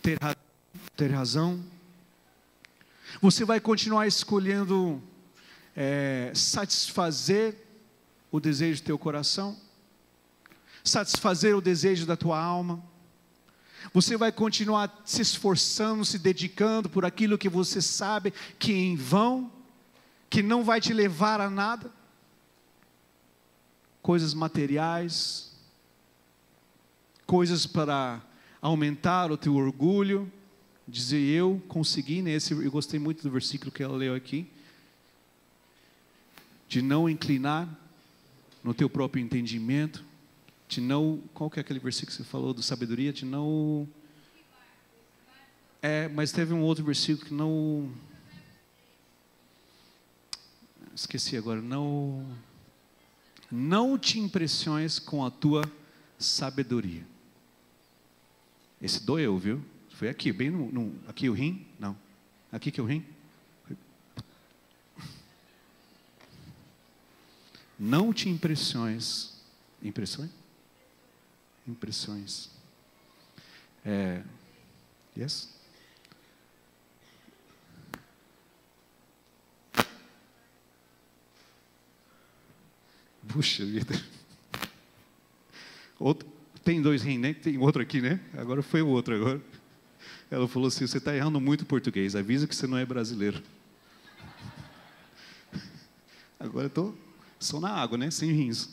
ter, 0.00 0.18
ter 0.96 1.10
razão? 1.10 1.62
Você 3.20 3.44
vai 3.44 3.60
continuar 3.60 4.06
escolhendo 4.06 5.02
é, 5.74 6.30
satisfazer 6.34 7.56
o 8.30 8.38
desejo 8.38 8.82
do 8.82 8.86
teu 8.86 8.98
coração, 8.98 9.56
satisfazer 10.84 11.56
o 11.56 11.60
desejo 11.60 12.06
da 12.06 12.16
tua 12.16 12.38
alma. 12.38 12.82
Você 13.92 14.16
vai 14.16 14.30
continuar 14.30 15.02
se 15.04 15.22
esforçando, 15.22 16.04
se 16.04 16.18
dedicando 16.18 16.88
por 16.88 17.04
aquilo 17.04 17.38
que 17.38 17.48
você 17.48 17.80
sabe 17.80 18.32
que 18.58 18.72
é 18.72 18.76
em 18.76 18.96
vão, 18.96 19.50
que 20.28 20.42
não 20.42 20.62
vai 20.62 20.80
te 20.80 20.92
levar 20.92 21.40
a 21.40 21.50
nada. 21.50 21.90
Coisas 24.02 24.32
materiais, 24.32 25.50
coisas 27.26 27.66
para 27.66 28.20
aumentar 28.60 29.30
o 29.32 29.36
teu 29.36 29.54
orgulho, 29.56 30.30
dizer 30.86 31.20
eu 31.20 31.62
consegui 31.68 32.22
nesse, 32.22 32.52
eu 32.52 32.70
gostei 32.70 32.98
muito 32.98 33.22
do 33.22 33.30
versículo 33.30 33.70
que 33.70 33.82
ela 33.82 33.96
leu 33.96 34.14
aqui 34.14 34.46
de 36.68 36.80
não 36.80 37.08
inclinar 37.08 37.68
no 38.62 38.72
teu 38.72 38.88
próprio 38.88 39.20
entendimento, 39.20 40.04
de 40.68 40.80
não, 40.80 41.20
qual 41.34 41.50
que 41.50 41.58
é 41.58 41.62
aquele 41.62 41.80
versículo 41.80 42.16
que 42.16 42.22
você 42.22 42.24
falou 42.24 42.54
do 42.54 42.62
sabedoria, 42.62 43.12
de 43.12 43.24
não 43.24 43.88
é, 45.82 46.08
mas 46.08 46.30
teve 46.30 46.52
um 46.52 46.60
outro 46.60 46.84
versículo 46.84 47.26
que 47.26 47.34
não 47.34 47.90
esqueci 50.94 51.36
agora, 51.36 51.60
não 51.60 52.24
não 53.50 53.98
te 53.98 54.20
impressiones 54.20 55.00
com 55.00 55.24
a 55.24 55.30
tua 55.30 55.64
sabedoria. 56.16 57.04
Esse 58.80 59.02
doeu, 59.02 59.36
viu? 59.36 59.60
Foi 60.00 60.08
aqui, 60.08 60.32
bem 60.32 60.48
no, 60.48 60.72
no 60.72 60.98
aqui 61.06 61.28
o 61.28 61.34
rim? 61.34 61.66
Não. 61.78 61.94
Aqui 62.50 62.70
que 62.70 62.80
é 62.80 62.82
o 62.82 62.86
rim? 62.86 63.04
Não 67.78 68.10
te 68.10 68.26
impressões. 68.26 69.34
Impressões? 69.82 70.30
Impressões. 71.68 72.48
É, 73.84 74.22
yes? 75.14 75.54
Puxa 83.28 83.66
vida. 83.66 83.92
Outro, 85.98 86.26
tem 86.64 86.80
dois 86.80 87.02
rins, 87.02 87.20
né? 87.20 87.34
Tem 87.34 87.58
outro 87.58 87.82
aqui, 87.82 88.00
né? 88.00 88.18
Agora 88.32 88.62
foi 88.62 88.80
o 88.80 88.88
outro 88.88 89.14
agora. 89.14 89.49
Ela 90.30 90.46
falou 90.46 90.68
assim: 90.68 90.86
você 90.86 90.98
está 90.98 91.14
errando 91.14 91.40
muito 91.40 91.66
português. 91.66 92.14
Avisa 92.14 92.46
que 92.46 92.54
você 92.54 92.66
não 92.66 92.78
é 92.78 92.86
brasileiro. 92.86 93.42
Agora 96.38 96.66
estou 96.66 96.96
só 97.38 97.58
na 97.58 97.70
água, 97.70 97.98
né? 97.98 98.10
Sem 98.10 98.30
rins. 98.32 98.68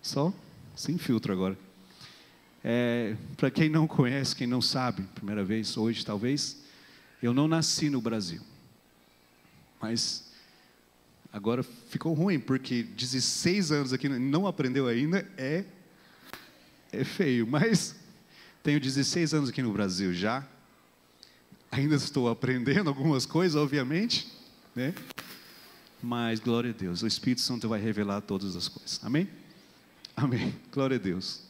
Só 0.00 0.32
sem 0.80 0.96
filtro 0.96 1.32
agora. 1.32 1.58
É, 2.64 3.14
Para 3.36 3.50
quem 3.50 3.68
não 3.68 3.86
conhece, 3.86 4.34
quem 4.34 4.46
não 4.46 4.62
sabe, 4.62 5.02
primeira 5.14 5.44
vez, 5.44 5.76
hoje 5.76 6.04
talvez, 6.04 6.62
eu 7.22 7.34
não 7.34 7.46
nasci 7.46 7.90
no 7.90 8.00
Brasil. 8.00 8.40
Mas 9.80 10.32
agora 11.32 11.62
ficou 11.62 12.14
ruim, 12.14 12.40
porque 12.40 12.82
16 12.82 13.72
anos 13.72 13.92
aqui 13.92 14.08
não 14.08 14.46
aprendeu 14.46 14.86
ainda, 14.86 15.26
é, 15.36 15.64
é 16.92 17.04
feio. 17.04 17.46
Mas 17.46 17.94
tenho 18.62 18.80
16 18.80 19.34
anos 19.34 19.50
aqui 19.50 19.62
no 19.62 19.72
Brasil 19.72 20.12
já. 20.14 20.46
Ainda 21.70 21.94
estou 21.94 22.28
aprendendo 22.28 22.88
algumas 22.88 23.24
coisas, 23.24 23.54
obviamente, 23.54 24.26
né? 24.74 24.92
Mas 26.02 26.40
glória 26.40 26.70
a 26.70 26.72
Deus, 26.72 27.02
o 27.02 27.06
Espírito 27.06 27.42
Santo 27.42 27.68
vai 27.68 27.80
revelar 27.80 28.22
todas 28.22 28.56
as 28.56 28.66
coisas. 28.66 28.98
Amém? 29.04 29.28
Amém. 30.16 30.54
Glória 30.72 30.96
a 30.96 31.00
Deus. 31.00 31.42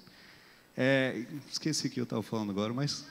É, 0.76 1.24
esqueci 1.50 1.86
o 1.86 1.90
que 1.90 2.00
eu 2.00 2.04
estava 2.04 2.22
falando 2.22 2.50
agora, 2.50 2.72
mas. 2.74 3.06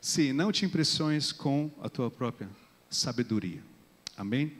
Sim, 0.00 0.32
não 0.32 0.52
te 0.52 0.64
impressões 0.64 1.32
com 1.32 1.70
a 1.82 1.88
tua 1.88 2.10
própria 2.10 2.48
sabedoria. 2.90 3.62
Amém? 4.16 4.52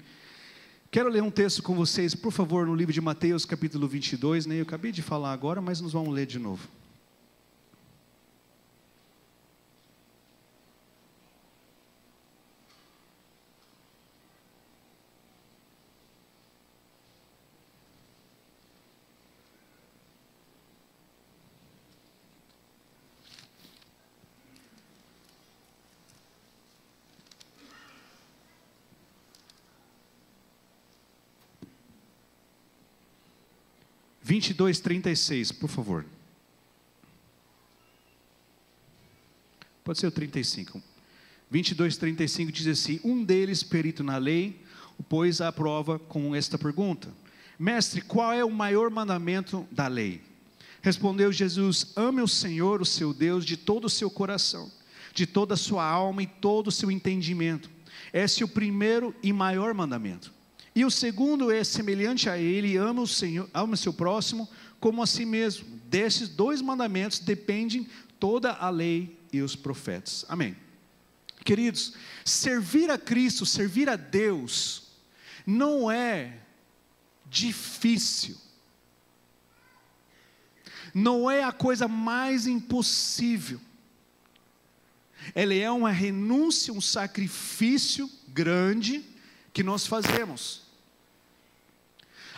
Quero 0.91 1.11
ler 1.11 1.23
um 1.23 1.31
texto 1.31 1.63
com 1.63 1.75
vocês, 1.75 2.15
por 2.15 2.33
favor, 2.33 2.67
no 2.67 2.75
livro 2.75 2.93
de 2.93 3.01
Mateus, 3.01 3.45
capítulo 3.45 3.87
22, 3.87 4.47
né? 4.47 4.59
Eu 4.59 4.63
acabei 4.63 4.91
de 4.91 5.03
falar 5.03 5.33
agora, 5.33 5.61
mas 5.61 5.81
nós 5.81 5.93
vamos 5.93 6.15
ler 6.15 6.27
de 6.27 6.39
novo. 6.39 6.67
22, 34.29 34.79
36, 34.81 35.53
por 35.53 35.71
favor. 35.71 36.05
Pode 39.83 39.99
ser 39.99 40.07
o 40.07 40.11
35. 40.11 40.83
22, 41.51 41.97
35 41.97 42.53
diz 42.53 42.67
assim: 42.67 43.01
Um 43.03 43.25
deles, 43.25 43.63
perito 43.63 44.05
na 44.05 44.19
lei, 44.19 44.61
pôs 45.09 45.41
à 45.41 45.51
prova 45.51 45.99
com 45.99 46.37
esta 46.37 46.59
pergunta: 46.59 47.09
Mestre, 47.59 48.03
qual 48.03 48.35
é 48.35 48.45
o 48.45 48.51
maior 48.51 48.91
mandamento 48.91 49.67
da 49.73 49.89
lei? 49.89 50.21
Respondeu 50.83 51.33
Jesus: 51.33 51.95
Ame 51.97 52.21
o 52.21 52.29
Senhor, 52.29 52.83
o 52.83 52.87
seu 52.87 53.15
Deus, 53.15 53.47
de 53.47 53.57
todo 53.57 53.87
o 53.87 53.91
seu 53.91 54.11
coração, 54.11 54.71
de 55.15 55.27
toda 55.27 55.55
a 55.55 55.57
sua 55.57 55.87
alma 55.87 56.23
e 56.23 56.27
todo 56.27 56.67
o 56.67 56.73
seu 56.73 56.91
entendimento. 56.91 57.71
Esse 58.13 58.43
é 58.43 58.45
o 58.45 58.49
primeiro 58.49 59.15
e 59.23 59.33
maior 59.33 59.73
mandamento. 59.73 60.37
E 60.79 60.85
o 60.85 60.91
segundo 60.93 61.51
é 61.51 61.65
semelhante 61.65 62.31
a 62.31 62.39
ele, 62.39 62.77
ama 62.77 63.03
o 63.03 63.07
Senhor, 63.09 63.51
ama 63.53 63.77
seu 63.77 63.93
próximo 63.93 64.49
como 64.79 65.03
a 65.03 65.09
si 65.09 65.25
mesmo. 65.25 65.67
Desses 65.87 66.29
dois 66.29 66.63
mandamentos 66.63 67.19
dependem 67.19 67.89
toda 68.21 68.53
a 68.53 68.71
lei 68.71 69.19
e 69.33 69.43
os 69.43 69.57
profetas. 69.57 70.25
Amém. 70.29 70.57
Queridos, 71.45 71.95
servir 72.25 72.93
a 72.93 72.97
Cristo, 72.97 73.45
servir 73.45 73.89
a 73.89 73.97
Deus, 73.97 74.93
não 75.45 75.91
é 75.91 76.39
difícil. 77.27 78.37
Não 80.95 81.29
é 81.29 81.43
a 81.43 81.51
coisa 81.51 81.89
mais 81.89 82.47
impossível. 82.47 83.61
Ela 85.35 85.55
é 85.55 85.69
uma 85.69 85.91
renúncia, 85.91 86.73
um 86.73 86.81
sacrifício 86.81 88.09
grande 88.29 89.05
que 89.53 89.65
nós 89.65 89.85
fazemos. 89.85 90.68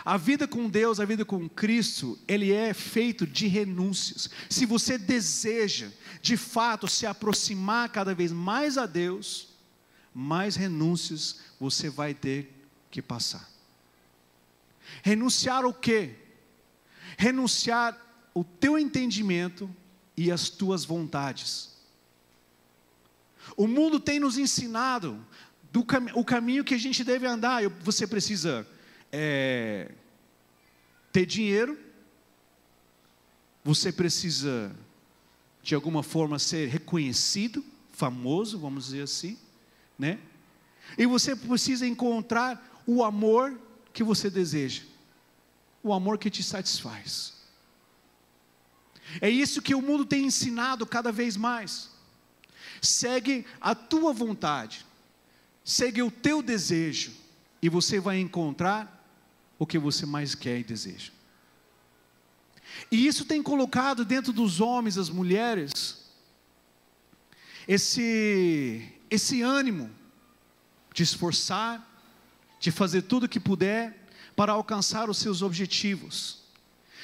A 0.03 0.17
vida 0.17 0.47
com 0.47 0.67
Deus, 0.67 0.99
a 0.99 1.05
vida 1.05 1.23
com 1.23 1.47
Cristo, 1.47 2.17
ele 2.27 2.51
é 2.51 2.73
feito 2.73 3.27
de 3.27 3.47
renúncias. 3.47 4.29
Se 4.49 4.65
você 4.65 4.97
deseja, 4.97 5.89
de 6.21 6.35
fato, 6.35 6.87
se 6.87 7.05
aproximar 7.05 7.89
cada 7.89 8.15
vez 8.15 8.31
mais 8.31 8.77
a 8.77 8.85
Deus, 8.85 9.49
mais 10.13 10.55
renúncias 10.55 11.39
você 11.59 11.89
vai 11.89 12.13
ter 12.13 12.51
que 12.89 13.01
passar. 13.01 13.49
Renunciar 15.03 15.65
o 15.65 15.73
quê? 15.73 16.15
Renunciar 17.17 17.97
o 18.33 18.43
teu 18.43 18.77
entendimento 18.79 19.69
e 20.17 20.31
as 20.31 20.49
tuas 20.49 20.83
vontades. 20.83 21.71
O 23.55 23.67
mundo 23.67 23.99
tem 23.99 24.19
nos 24.19 24.37
ensinado 24.37 25.25
do 25.71 25.85
o 26.15 26.25
caminho 26.25 26.63
que 26.63 26.73
a 26.73 26.79
gente 26.79 27.03
deve 27.03 27.25
andar. 27.27 27.61
Você 27.81 28.05
precisa 28.05 28.67
é, 29.11 29.91
ter 31.11 31.25
dinheiro, 31.25 31.77
você 33.63 33.91
precisa, 33.91 34.75
de 35.61 35.75
alguma 35.75 36.01
forma, 36.01 36.39
ser 36.39 36.69
reconhecido, 36.69 37.63
famoso, 37.91 38.57
vamos 38.57 38.85
dizer 38.85 39.03
assim, 39.03 39.37
né? 39.97 40.19
E 40.97 41.05
você 41.05 41.35
precisa 41.35 41.85
encontrar 41.85 42.81
o 42.87 43.03
amor 43.03 43.59
que 43.93 44.03
você 44.03 44.29
deseja, 44.29 44.83
o 45.83 45.93
amor 45.93 46.17
que 46.17 46.29
te 46.29 46.41
satisfaz. 46.41 47.33
É 49.19 49.29
isso 49.29 49.61
que 49.61 49.75
o 49.75 49.81
mundo 49.81 50.05
tem 50.05 50.25
ensinado 50.25 50.85
cada 50.85 51.11
vez 51.11 51.35
mais. 51.35 51.89
Segue 52.81 53.45
a 53.59 53.75
tua 53.75 54.13
vontade, 54.13 54.85
segue 55.63 56.01
o 56.01 56.09
teu 56.09 56.41
desejo, 56.41 57.11
e 57.61 57.69
você 57.69 57.99
vai 57.99 58.19
encontrar 58.19 59.00
o 59.61 59.65
que 59.67 59.77
você 59.77 60.07
mais 60.07 60.33
quer 60.33 60.57
e 60.57 60.63
deseja. 60.63 61.11
E 62.91 63.05
isso 63.05 63.25
tem 63.25 63.43
colocado 63.43 64.03
dentro 64.03 64.33
dos 64.33 64.59
homens, 64.59 64.97
as 64.97 65.07
mulheres, 65.07 66.03
esse, 67.67 68.91
esse 69.07 69.43
ânimo 69.43 69.91
de 70.91 71.03
esforçar, 71.03 71.87
de 72.59 72.71
fazer 72.71 73.03
tudo 73.03 73.27
o 73.27 73.29
que 73.29 73.39
puder 73.39 73.95
para 74.35 74.51
alcançar 74.51 75.11
os 75.11 75.19
seus 75.19 75.43
objetivos. 75.43 76.39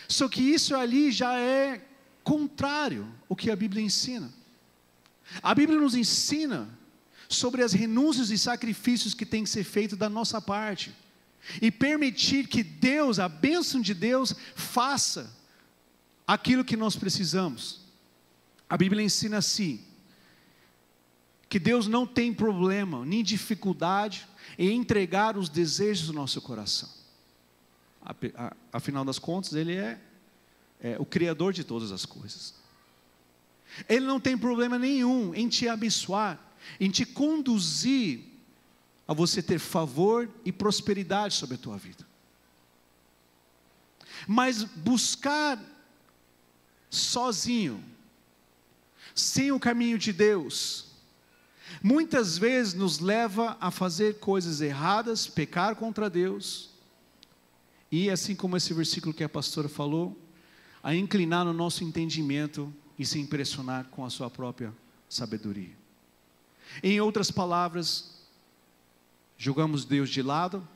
Só 0.07 0.27
que 0.27 0.41
isso 0.41 0.75
ali 0.75 1.11
já 1.11 1.39
é 1.39 1.85
contrário 2.23 3.07
ao 3.29 3.35
que 3.35 3.51
a 3.51 3.55
Bíblia 3.55 3.83
ensina. 3.83 4.33
A 5.43 5.53
Bíblia 5.53 5.79
nos 5.79 5.93
ensina 5.93 6.67
sobre 7.29 7.61
as 7.61 7.71
renúncias 7.71 8.31
e 8.31 8.37
sacrifícios 8.37 9.13
que 9.13 9.27
tem 9.27 9.43
que 9.43 9.49
ser 9.51 9.63
feito 9.63 9.95
da 9.95 10.09
nossa 10.09 10.41
parte 10.41 10.91
e 11.61 11.71
permitir 11.71 12.47
que 12.47 12.63
Deus, 12.63 13.19
a 13.19 13.29
bênção 13.29 13.81
de 13.81 13.93
Deus, 13.93 14.35
faça 14.55 15.35
aquilo 16.25 16.65
que 16.65 16.77
nós 16.77 16.95
precisamos. 16.95 17.81
A 18.69 18.77
Bíblia 18.77 19.03
ensina 19.03 19.37
assim: 19.37 19.81
que 21.49 21.59
Deus 21.59 21.87
não 21.87 22.05
tem 22.05 22.33
problema 22.33 23.05
nem 23.05 23.23
dificuldade 23.23 24.27
em 24.57 24.75
entregar 24.75 25.37
os 25.37 25.49
desejos 25.49 26.07
do 26.07 26.13
nosso 26.13 26.41
coração. 26.41 26.89
Afinal 28.71 29.03
das 29.03 29.19
contas, 29.19 29.53
Ele 29.53 29.75
é, 29.75 29.99
é 30.81 30.97
o 30.99 31.05
Criador 31.05 31.53
de 31.53 31.63
todas 31.63 31.91
as 31.91 32.05
coisas. 32.05 32.53
Ele 33.87 34.05
não 34.05 34.19
tem 34.19 34.37
problema 34.37 34.79
nenhum 34.79 35.35
em 35.35 35.47
te 35.47 35.67
abençoar, 35.67 36.39
em 36.79 36.89
te 36.89 37.05
conduzir 37.05 38.21
a 39.07 39.13
você 39.13 39.41
ter 39.41 39.59
favor 39.59 40.29
e 40.43 40.51
prosperidade 40.51 41.33
sobre 41.33 41.55
a 41.55 41.59
tua 41.59 41.77
vida. 41.77 42.05
Mas 44.27 44.63
buscar 44.63 45.59
sozinho, 46.89 47.83
sem 49.15 49.51
o 49.51 49.59
caminho 49.59 49.97
de 49.97 50.11
Deus, 50.11 50.87
muitas 51.81 52.37
vezes 52.37 52.73
nos 52.73 52.99
leva 52.99 53.57
a 53.59 53.71
fazer 53.71 54.19
coisas 54.19 54.61
erradas, 54.61 55.27
pecar 55.27 55.75
contra 55.75 56.09
Deus, 56.09 56.69
e 57.91 58.09
assim 58.09 58.35
como 58.35 58.57
esse 58.57 58.73
versículo 58.73 59.13
que 59.13 59.23
a 59.23 59.29
pastora 59.29 59.69
falou, 59.69 60.19
a 60.83 60.93
inclinar 60.93 61.45
no 61.45 61.53
nosso 61.53 61.83
entendimento 61.83 62.73
e 62.99 63.05
se 63.05 63.19
impressionar 63.19 63.85
com 63.85 64.05
a 64.05 64.09
sua 64.09 64.29
própria 64.29 64.73
sabedoria. 65.09 65.75
Em 66.83 66.99
outras 66.99 67.31
palavras, 67.31 68.16
Jogamos 69.37 69.85
Deus 69.85 70.09
de 70.09 70.21
lado 70.21 70.67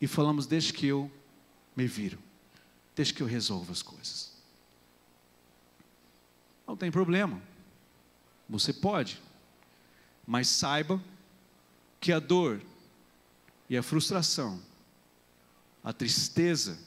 e 0.00 0.06
falamos: 0.06 0.46
deixa 0.46 0.72
que 0.72 0.86
eu 0.86 1.10
me 1.76 1.86
viro, 1.86 2.18
deixa 2.94 3.12
que 3.12 3.22
eu 3.22 3.26
resolva 3.26 3.72
as 3.72 3.82
coisas. 3.82 4.32
Não 6.66 6.76
tem 6.76 6.90
problema, 6.90 7.40
você 8.48 8.72
pode, 8.72 9.20
mas 10.26 10.48
saiba 10.48 11.02
que 12.00 12.12
a 12.12 12.18
dor 12.18 12.60
e 13.68 13.76
a 13.76 13.82
frustração, 13.82 14.62
a 15.82 15.92
tristeza, 15.92 16.78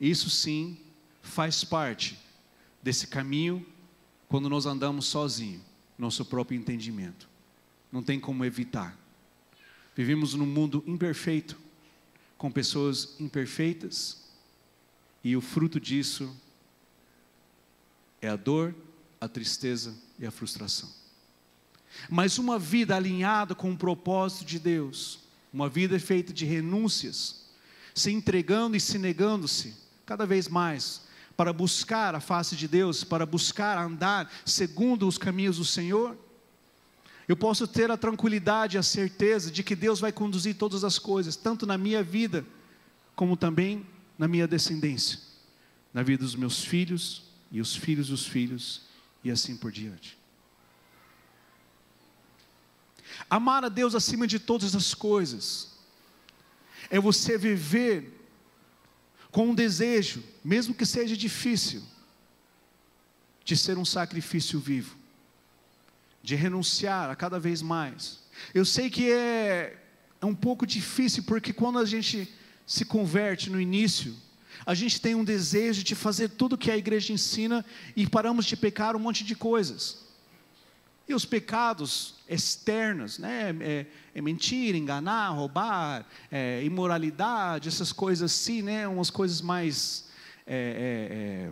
isso 0.00 0.28
sim 0.28 0.78
faz 1.22 1.64
parte 1.64 2.18
desse 2.82 3.06
caminho 3.06 3.64
quando 4.28 4.48
nós 4.48 4.66
andamos 4.66 5.06
sozinhos, 5.06 5.62
nosso 5.96 6.24
próprio 6.24 6.58
entendimento. 6.58 7.28
Não 7.90 8.02
tem 8.02 8.18
como 8.18 8.44
evitar. 8.44 8.98
Vivemos 9.94 10.34
num 10.34 10.46
mundo 10.46 10.82
imperfeito, 10.86 11.58
com 12.36 12.50
pessoas 12.50 13.16
imperfeitas, 13.20 14.22
e 15.22 15.36
o 15.36 15.40
fruto 15.40 15.80
disso 15.80 16.34
é 18.20 18.28
a 18.28 18.36
dor, 18.36 18.74
a 19.20 19.28
tristeza 19.28 19.94
e 20.18 20.26
a 20.26 20.30
frustração. 20.30 20.90
Mas 22.08 22.38
uma 22.38 22.58
vida 22.58 22.96
alinhada 22.96 23.54
com 23.54 23.70
o 23.70 23.76
propósito 23.76 24.44
de 24.44 24.58
Deus, 24.58 25.20
uma 25.52 25.68
vida 25.68 25.98
feita 25.98 26.32
de 26.32 26.44
renúncias, 26.44 27.44
se 27.94 28.10
entregando 28.10 28.76
e 28.76 28.80
se 28.80 28.98
negando-se 28.98 29.74
cada 30.04 30.26
vez 30.26 30.48
mais 30.48 31.02
para 31.36 31.52
buscar 31.52 32.14
a 32.14 32.20
face 32.20 32.56
de 32.56 32.68
Deus, 32.68 33.04
para 33.04 33.24
buscar 33.24 33.78
andar 33.78 34.30
segundo 34.44 35.06
os 35.06 35.16
caminhos 35.16 35.58
do 35.58 35.64
Senhor, 35.64 36.16
Eu 37.26 37.36
posso 37.36 37.66
ter 37.66 37.90
a 37.90 37.96
tranquilidade, 37.96 38.76
a 38.76 38.82
certeza 38.82 39.50
de 39.50 39.62
que 39.62 39.74
Deus 39.74 40.00
vai 40.00 40.12
conduzir 40.12 40.56
todas 40.56 40.84
as 40.84 40.98
coisas, 40.98 41.36
tanto 41.36 41.66
na 41.66 41.78
minha 41.78 42.02
vida, 42.02 42.44
como 43.16 43.36
também 43.36 43.86
na 44.18 44.28
minha 44.28 44.46
descendência, 44.46 45.18
na 45.92 46.02
vida 46.02 46.22
dos 46.22 46.34
meus 46.34 46.62
filhos 46.62 47.22
e 47.50 47.60
os 47.60 47.74
filhos 47.74 48.08
dos 48.08 48.26
filhos, 48.26 48.82
e 49.22 49.30
assim 49.30 49.56
por 49.56 49.72
diante. 49.72 50.18
Amar 53.30 53.64
a 53.64 53.68
Deus 53.68 53.94
acima 53.94 54.26
de 54.26 54.38
todas 54.38 54.74
as 54.74 54.92
coisas, 54.92 55.72
é 56.90 57.00
você 57.00 57.38
viver 57.38 58.12
com 59.30 59.48
um 59.48 59.54
desejo, 59.54 60.22
mesmo 60.44 60.74
que 60.74 60.84
seja 60.84 61.16
difícil, 61.16 61.82
de 63.44 63.56
ser 63.56 63.78
um 63.78 63.84
sacrifício 63.84 64.58
vivo, 64.60 64.96
de 66.24 66.34
renunciar 66.34 67.10
a 67.10 67.14
cada 67.14 67.38
vez 67.38 67.60
mais. 67.60 68.18
Eu 68.54 68.64
sei 68.64 68.88
que 68.88 69.12
é, 69.12 69.76
é 70.22 70.24
um 70.24 70.34
pouco 70.34 70.66
difícil, 70.66 71.22
porque 71.24 71.52
quando 71.52 71.78
a 71.78 71.84
gente 71.84 72.32
se 72.66 72.86
converte 72.86 73.50
no 73.50 73.60
início, 73.60 74.16
a 74.64 74.72
gente 74.72 74.98
tem 74.98 75.14
um 75.14 75.22
desejo 75.22 75.84
de 75.84 75.94
fazer 75.94 76.30
tudo 76.30 76.56
que 76.56 76.70
a 76.70 76.76
igreja 76.78 77.12
ensina 77.12 77.62
e 77.94 78.06
paramos 78.06 78.46
de 78.46 78.56
pecar 78.56 78.96
um 78.96 78.98
monte 78.98 79.22
de 79.22 79.34
coisas. 79.36 80.02
E 81.06 81.12
os 81.12 81.26
pecados 81.26 82.14
externos, 82.26 83.18
né? 83.18 83.54
É, 83.60 83.86
é 84.14 84.22
mentir, 84.22 84.74
enganar, 84.74 85.28
roubar, 85.28 86.06
é, 86.32 86.64
imoralidade, 86.64 87.68
essas 87.68 87.92
coisas 87.92 88.32
assim, 88.32 88.62
né? 88.62 88.88
Umas 88.88 89.10
coisas 89.10 89.42
mais 89.42 90.08
é, 90.46 90.56
é, 90.56 91.16
é 91.16 91.50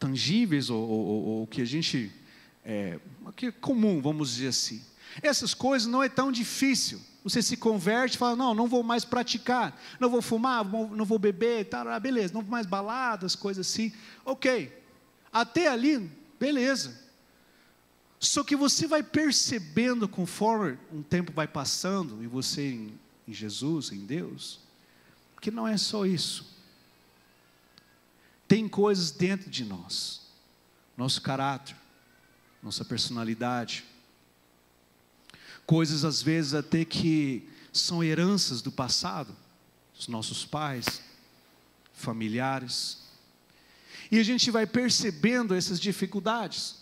tangíveis 0.00 0.68
ou, 0.68 0.82
ou, 0.82 1.24
ou, 1.26 1.46
que 1.46 1.62
a 1.62 1.64
gente 1.64 2.10
é, 2.70 3.00
que 3.34 3.46
é 3.46 3.50
comum, 3.50 4.00
vamos 4.00 4.34
dizer 4.34 4.46
assim. 4.48 4.80
Essas 5.20 5.52
coisas 5.52 5.88
não 5.88 6.04
é 6.04 6.08
tão 6.08 6.30
difícil. 6.30 7.00
Você 7.24 7.42
se 7.42 7.56
converte 7.56 8.14
e 8.14 8.18
fala, 8.18 8.36
não, 8.36 8.54
não 8.54 8.68
vou 8.68 8.84
mais 8.84 9.04
praticar, 9.04 9.76
não 9.98 10.08
vou 10.08 10.22
fumar, 10.22 10.64
não 10.64 11.04
vou 11.04 11.18
beber, 11.18 11.64
tá, 11.64 11.82
ah, 11.82 11.98
beleza, 11.98 12.32
não 12.32 12.42
vou 12.42 12.50
mais 12.50 12.66
baladas, 12.66 13.34
coisas 13.34 13.66
assim. 13.66 13.92
Ok. 14.24 14.72
Até 15.32 15.66
ali, 15.66 16.10
beleza. 16.38 16.96
Só 18.20 18.44
que 18.44 18.54
você 18.54 18.86
vai 18.86 19.02
percebendo 19.02 20.08
conforme 20.08 20.78
um 20.92 21.02
tempo 21.02 21.32
vai 21.32 21.48
passando, 21.48 22.22
e 22.22 22.28
você 22.28 22.70
em, 22.70 22.98
em 23.26 23.32
Jesus, 23.32 23.90
em 23.90 24.06
Deus, 24.06 24.60
que 25.40 25.50
não 25.50 25.66
é 25.66 25.76
só 25.76 26.06
isso. 26.06 26.56
Tem 28.46 28.68
coisas 28.68 29.10
dentro 29.10 29.50
de 29.50 29.64
nós, 29.64 30.22
nosso 30.96 31.20
caráter, 31.20 31.79
nossa 32.62 32.84
personalidade, 32.84 33.84
coisas 35.66 36.04
às 36.04 36.20
vezes 36.20 36.54
até 36.54 36.84
que 36.84 37.48
são 37.72 38.02
heranças 38.02 38.60
do 38.60 38.72
passado, 38.72 39.34
dos 39.96 40.08
nossos 40.08 40.44
pais, 40.44 41.00
familiares, 41.92 42.98
e 44.10 44.18
a 44.18 44.22
gente 44.22 44.50
vai 44.50 44.66
percebendo 44.66 45.54
essas 45.54 45.78
dificuldades. 45.78 46.76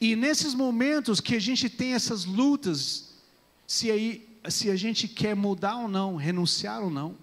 E 0.00 0.16
nesses 0.16 0.54
momentos 0.54 1.20
que 1.20 1.36
a 1.36 1.40
gente 1.40 1.70
tem 1.70 1.94
essas 1.94 2.24
lutas, 2.24 3.10
se, 3.66 3.90
aí, 3.90 4.28
se 4.48 4.70
a 4.70 4.76
gente 4.76 5.06
quer 5.06 5.36
mudar 5.36 5.76
ou 5.76 5.88
não, 5.88 6.16
renunciar 6.16 6.82
ou 6.82 6.90
não, 6.90 7.16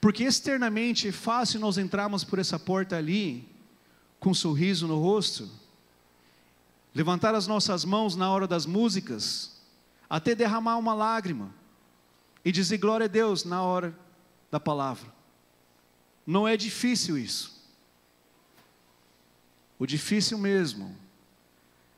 porque 0.00 0.24
externamente 0.24 1.08
é 1.08 1.12
fácil 1.12 1.60
nós 1.60 1.78
entrarmos 1.78 2.24
por 2.24 2.38
essa 2.38 2.58
porta 2.58 2.96
ali, 2.96 3.48
com 4.18 4.30
um 4.30 4.34
sorriso 4.34 4.86
no 4.86 4.98
rosto, 5.00 5.48
levantar 6.94 7.34
as 7.34 7.46
nossas 7.46 7.84
mãos 7.84 8.16
na 8.16 8.30
hora 8.30 8.46
das 8.46 8.64
músicas, 8.66 9.60
até 10.08 10.34
derramar 10.34 10.78
uma 10.78 10.94
lágrima, 10.94 11.54
e 12.44 12.50
dizer 12.50 12.78
glória 12.78 13.04
a 13.04 13.08
Deus 13.08 13.44
na 13.44 13.62
hora 13.62 13.96
da 14.50 14.58
palavra. 14.60 15.12
Não 16.26 16.46
é 16.46 16.56
difícil 16.56 17.18
isso. 17.18 17.56
O 19.78 19.86
difícil 19.86 20.38
mesmo 20.38 20.96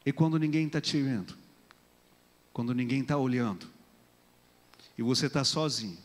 é 0.05 0.11
quando 0.11 0.39
ninguém 0.39 0.67
está 0.67 0.81
te 0.81 1.01
vendo, 1.01 1.37
quando 2.53 2.75
ninguém 2.75 3.03
está 3.03 3.17
olhando, 3.17 3.69
e 4.97 5.03
você 5.03 5.27
está 5.27 5.45
sozinho. 5.45 5.99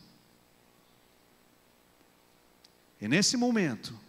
É 3.00 3.08
nesse 3.08 3.36
momento 3.36 4.03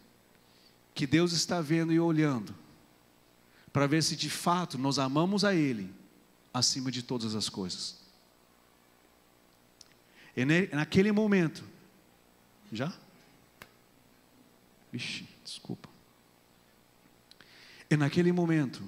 que 0.95 1.05
Deus 1.05 1.33
está 1.33 1.59
vendo 1.59 1.91
e 1.91 1.99
olhando, 1.99 2.55
para 3.71 3.85
ver 3.85 4.01
se 4.01 4.15
de 4.15 4.29
fato 4.29 4.77
nós 4.77 4.97
amamos 4.97 5.43
a 5.43 5.53
Ele 5.53 5.93
acima 6.53 6.89
de 6.89 7.03
todas 7.03 7.35
as 7.35 7.49
coisas. 7.49 7.97
É 10.33 10.45
naquele 10.73 11.11
momento, 11.11 11.63
já? 12.71 12.93
Vixe, 14.91 15.27
desculpa. 15.43 15.89
É 17.89 17.97
naquele 17.97 18.31
momento 18.31 18.81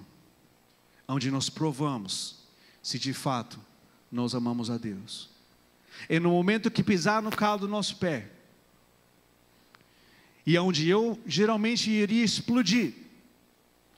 onde 1.07 1.29
nós 1.29 1.49
provamos 1.49 2.37
se 2.81 2.97
de 2.97 3.13
fato 3.13 3.59
nós 4.09 4.33
amamos 4.33 4.69
a 4.69 4.77
Deus. 4.77 5.29
É 6.07 6.19
no 6.19 6.31
momento 6.31 6.71
que 6.71 6.83
pisar 6.83 7.21
no 7.21 7.31
calo 7.31 7.61
do 7.61 7.67
nosso 7.67 7.97
pé, 7.97 8.31
e 10.47 10.57
onde 10.57 10.87
eu 10.87 11.19
geralmente 11.25 11.91
iria 11.91 12.23
explodir, 12.23 12.93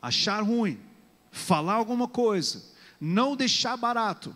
achar 0.01 0.41
ruim, 0.41 0.79
falar 1.31 1.75
alguma 1.75 2.07
coisa, 2.07 2.65
não 2.99 3.35
deixar 3.35 3.77
barato. 3.77 4.35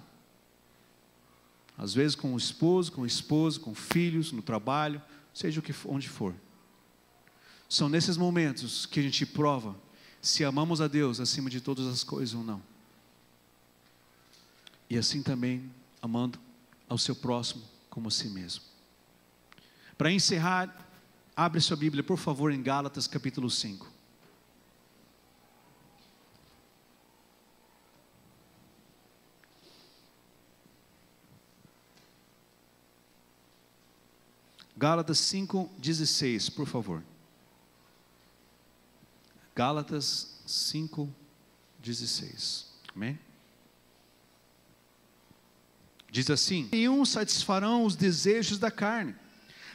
Às 1.75 1.91
vezes 1.95 2.15
com 2.15 2.35
o 2.35 2.37
esposo, 2.37 2.91
com 2.91 3.01
o 3.01 3.05
esposo, 3.07 3.59
com 3.61 3.73
filhos, 3.73 4.31
no 4.31 4.43
trabalho, 4.43 5.01
seja 5.33 5.59
o 5.59 5.63
que 5.63 5.73
onde 5.87 6.07
for. 6.07 6.35
São 7.67 7.89
nesses 7.89 8.15
momentos 8.15 8.85
que 8.85 8.99
a 8.99 9.03
gente 9.03 9.25
prova 9.25 9.75
se 10.21 10.45
amamos 10.45 10.81
a 10.81 10.87
Deus 10.87 11.19
acima 11.19 11.49
de 11.49 11.59
todas 11.59 11.87
as 11.87 12.03
coisas 12.03 12.35
ou 12.35 12.43
não. 12.43 12.61
E 14.87 14.99
assim 14.99 15.23
também 15.23 15.67
amando 15.99 16.37
ao 16.87 16.99
seu 16.99 17.15
próximo 17.15 17.63
como 17.89 18.09
a 18.09 18.11
si 18.11 18.29
mesmo. 18.29 18.61
Para 19.97 20.11
encerrar, 20.11 20.92
Abre 21.35 21.59
sua 21.59 21.75
Bíblia, 21.75 22.03
por 22.03 22.17
favor, 22.17 22.51
em 22.51 22.61
Gálatas 22.61 23.07
capítulo 23.07 23.49
5. 23.49 23.91
Gálatas 34.77 35.17
5,16, 35.17 36.53
por 36.53 36.67
favor. 36.67 37.01
Gálatas 39.55 40.39
5,16. 40.45 42.65
Amém? 42.95 43.17
Diz 46.11 46.29
assim: 46.29 46.69
Nenhum 46.71 47.03
satisfarão 47.05 47.85
os 47.85 47.95
desejos 47.95 48.59
da 48.59 48.69
carne 48.69 49.15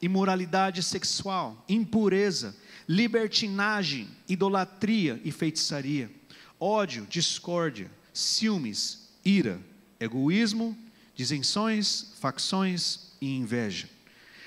imoralidade 0.00 0.82
sexual, 0.82 1.64
impureza, 1.68 2.56
libertinagem, 2.88 4.08
idolatria 4.28 5.20
e 5.24 5.30
feitiçaria, 5.30 6.10
ódio, 6.58 7.06
discórdia, 7.08 7.90
ciúmes, 8.12 9.08
ira, 9.24 9.60
egoísmo, 10.00 10.76
disenções, 11.14 12.12
facções 12.20 13.12
e 13.20 13.36
inveja, 13.36 13.88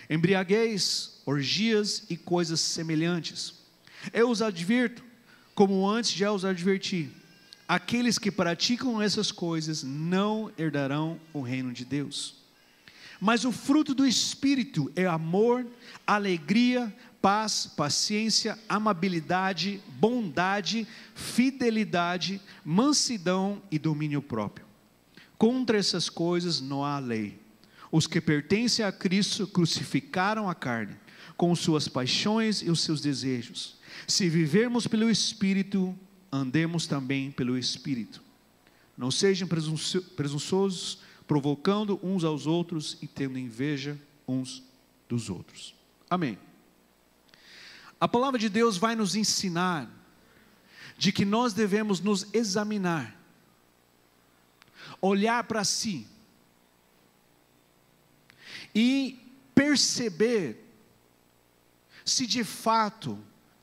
embriaguez, 0.10 1.22
orgias 1.26 2.04
e 2.10 2.18
coisas 2.18 2.60
semelhantes. 2.60 3.54
Eu 4.12 4.30
os 4.30 4.42
advirto, 4.42 5.04
como 5.54 5.88
antes 5.88 6.12
já 6.12 6.32
os 6.32 6.44
adverti: 6.46 7.10
aqueles 7.68 8.18
que 8.18 8.32
praticam 8.32 9.02
essas 9.02 9.32
coisas 9.32 9.84
não 9.84 10.52
herdarão 10.58 11.20
o 11.34 11.42
reino 11.42 11.72
de 11.72 11.86
Deus. 11.86 12.41
Mas 13.24 13.46
o 13.46 13.52
fruto 13.52 13.94
do 13.94 14.04
Espírito 14.04 14.92
é 14.96 15.06
amor, 15.06 15.68
alegria, 16.08 16.92
paz, 17.22 17.68
paciência, 17.78 18.58
amabilidade, 18.68 19.80
bondade, 20.00 20.88
fidelidade, 21.14 22.42
mansidão 22.66 23.62
e 23.70 23.78
domínio 23.78 24.24
próprio. 24.24 24.66
Contra 25.38 25.78
essas 25.78 26.10
coisas 26.10 26.60
não 26.60 26.84
há 26.84 26.98
lei. 26.98 27.40
Os 27.92 28.08
que 28.08 28.20
pertencem 28.20 28.84
a 28.84 28.92
Cristo 28.92 29.46
crucificaram 29.46 30.50
a 30.50 30.56
carne, 30.56 30.96
com 31.38 31.54
suas 31.56 31.88
paixões 31.88 32.64
e 32.64 32.72
os 32.72 32.82
seus 32.82 33.02
desejos. 33.02 33.76
Se 34.08 34.28
vivermos 34.30 34.88
pelo 34.88 35.12
Espírito, 35.12 35.96
andemos 36.32 36.88
também 36.88 37.30
pelo 37.30 37.56
Espírito. 37.56 38.24
Não 38.98 39.12
sejam 39.12 39.48
presunçosos, 39.48 41.00
provocando 41.32 41.98
uns 42.04 42.26
aos 42.26 42.46
outros 42.46 42.98
e 43.02 43.08
tendo 43.08 43.40
inveja 43.40 43.98
uns 44.28 44.62
dos 45.08 45.30
outros. 45.30 45.74
Amém. 46.10 46.38
A 47.98 48.06
palavra 48.06 48.38
de 48.38 48.50
Deus 48.50 48.76
vai 48.76 48.98
nos 48.98 49.16
ensinar 49.16 49.90
de 50.98 51.14
que 51.14 51.24
nós 51.24 51.54
devemos 51.54 52.02
nos 52.02 52.28
examinar, 52.34 53.18
olhar 55.00 55.46
para 55.46 55.64
si 55.64 56.06
e 58.76 59.18
perceber 59.56 60.62
se 62.04 62.28
de 62.28 62.44
fato 62.44 63.18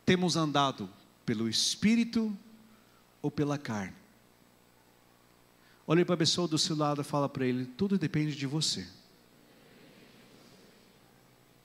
temos 0.07 0.37
andado 0.37 0.89
pelo 1.27 1.47
Espírito 1.47 2.35
ou 3.21 3.31
pela 3.31 3.59
carne. 3.59 4.08
Olhe 5.91 6.05
para 6.05 6.17
a 6.17 6.19
pessoa 6.19 6.47
do 6.47 6.59
seu 6.59 6.77
lado 6.77 7.01
e 7.01 7.05
fala 7.05 7.31
para 7.31 7.47
ele: 7.47 7.65
tudo 7.65 7.97
depende 7.97 8.37
de 8.37 8.47
você. 8.47 8.87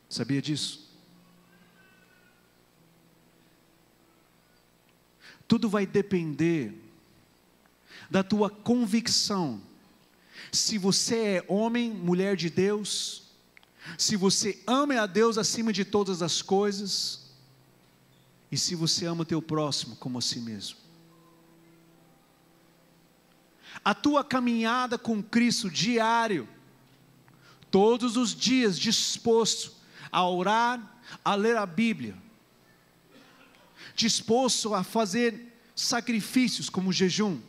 Sabia 0.08 0.42
disso? 0.42 0.90
Tudo 5.46 5.68
vai 5.68 5.86
depender 5.86 6.74
da 8.10 8.24
tua 8.24 8.50
convicção. 8.50 9.62
Se 10.54 10.78
você 10.78 11.18
é 11.18 11.46
homem, 11.50 11.92
mulher 11.92 12.38
de 12.38 12.50
Deus, 12.50 13.24
se 13.98 14.16
você 14.16 14.64
ama 14.66 15.02
a 15.02 15.06
Deus 15.06 15.38
acima 15.38 15.74
de 15.74 15.84
todas 15.84 16.22
as 16.22 16.42
coisas, 16.42 17.30
e 18.50 18.58
se 18.58 18.74
você 18.74 19.06
ama 19.06 19.24
o 19.24 19.26
teu 19.26 19.42
próximo 19.42 19.98
como 19.98 20.18
a 20.18 20.22
si 20.22 20.40
mesmo. 20.40 20.83
A 23.84 23.93
tua 23.93 24.24
caminhada 24.24 24.98
com 24.98 25.22
Cristo 25.22 25.69
diário, 25.69 26.48
todos 27.69 28.15
os 28.17 28.34
dias 28.34 28.80
disposto 28.80 29.74
a 30.12 30.28
orar, 30.28 31.02
a 31.24 31.36
ler 31.36 31.58
a 31.58 31.65
Bíblia, 31.65 32.15
disposto 33.96 34.74
a 34.74 34.84
fazer 34.84 35.54
sacrifícios 35.76 36.69
como 36.69 36.93
jejum. 36.93 37.41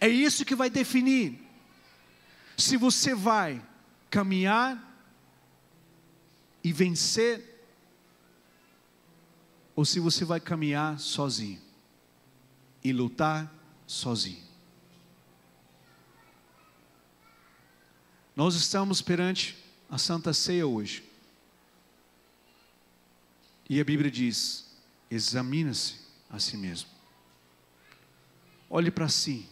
É 0.00 0.08
isso 0.08 0.44
que 0.44 0.54
vai 0.54 0.70
definir 0.70 1.40
se 2.56 2.76
você 2.76 3.14
vai 3.14 3.62
caminhar 4.10 4.92
e 6.62 6.72
vencer, 6.72 7.52
ou 9.76 9.84
se 9.84 10.00
você 10.00 10.24
vai 10.24 10.40
caminhar 10.40 10.98
sozinho 10.98 11.60
e 12.82 12.92
lutar 12.92 13.52
sozinho. 13.86 14.42
Nós 18.34 18.54
estamos 18.54 19.00
perante 19.00 19.56
a 19.88 19.96
Santa 19.96 20.32
Ceia 20.32 20.66
hoje. 20.66 21.04
E 23.68 23.80
a 23.80 23.84
Bíblia 23.84 24.10
diz: 24.10 24.76
examina-se 25.10 26.00
a 26.28 26.38
si 26.38 26.56
mesmo. 26.56 26.90
Olhe 28.68 28.90
para 28.90 29.08
si. 29.08 29.48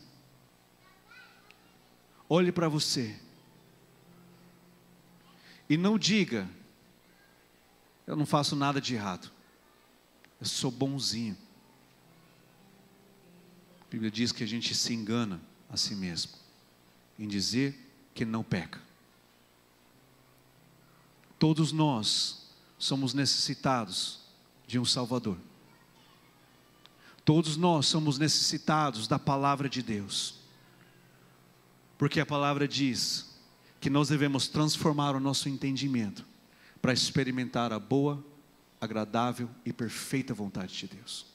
Olhe 2.29 2.51
para 2.51 2.69
você. 2.69 3.19
E 5.69 5.77
não 5.77 5.99
diga, 5.99 6.49
eu 8.07 8.17
não 8.17 8.27
faço 8.27 8.57
nada 8.57 8.81
de 8.81 8.95
errado. 8.95 9.31
Eu 10.41 10.47
sou 10.47 10.71
bonzinho. 10.71 11.37
A 13.93 13.95
Bíblia 13.95 14.11
diz 14.11 14.33
que 14.33 14.43
a 14.43 14.47
gente 14.47 14.75
se 14.75 14.95
engana 14.95 15.39
a 15.69 15.77
si 15.77 15.95
mesmo 15.95 16.33
em 17.19 17.29
dizer 17.29 17.79
que 18.15 18.25
não 18.25 18.43
peca. 18.43 18.81
Todos 21.39 21.73
nós 21.73 22.49
somos 22.79 23.13
necessitados 23.13 24.21
de 24.67 24.79
um 24.79 24.85
Salvador. 24.87 25.37
Todos 27.23 27.59
nós 27.59 27.85
somos 27.85 28.19
necessitados 28.19 29.07
da 29.07 29.19
palavra 29.19 29.69
de 29.69 29.83
Deus. 29.83 30.37
Porque 31.99 32.19
a 32.19 32.25
palavra 32.25 32.67
diz 32.67 33.39
que 33.79 33.91
nós 33.91 34.09
devemos 34.09 34.49
transformar 34.49 35.15
o 35.15 35.21
nosso 35.21 35.51
entendimento 35.51 36.25
para 36.81 36.95
experimentar 36.95 37.75
a 37.75 37.79
boa, 37.79 38.25
agradável 38.81 39.51
e 39.67 39.73
perfeita 39.73 40.33
vontade 40.33 40.79
de 40.79 40.87
Deus. 40.87 41.32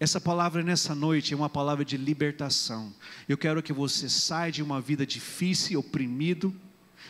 Essa 0.00 0.18
palavra 0.18 0.62
nessa 0.62 0.94
noite 0.94 1.34
é 1.34 1.36
uma 1.36 1.50
palavra 1.50 1.84
de 1.84 1.98
libertação. 1.98 2.90
Eu 3.28 3.36
quero 3.36 3.62
que 3.62 3.70
você 3.70 4.08
saia 4.08 4.50
de 4.50 4.62
uma 4.62 4.80
vida 4.80 5.06
difícil, 5.06 5.78
oprimido, 5.78 6.56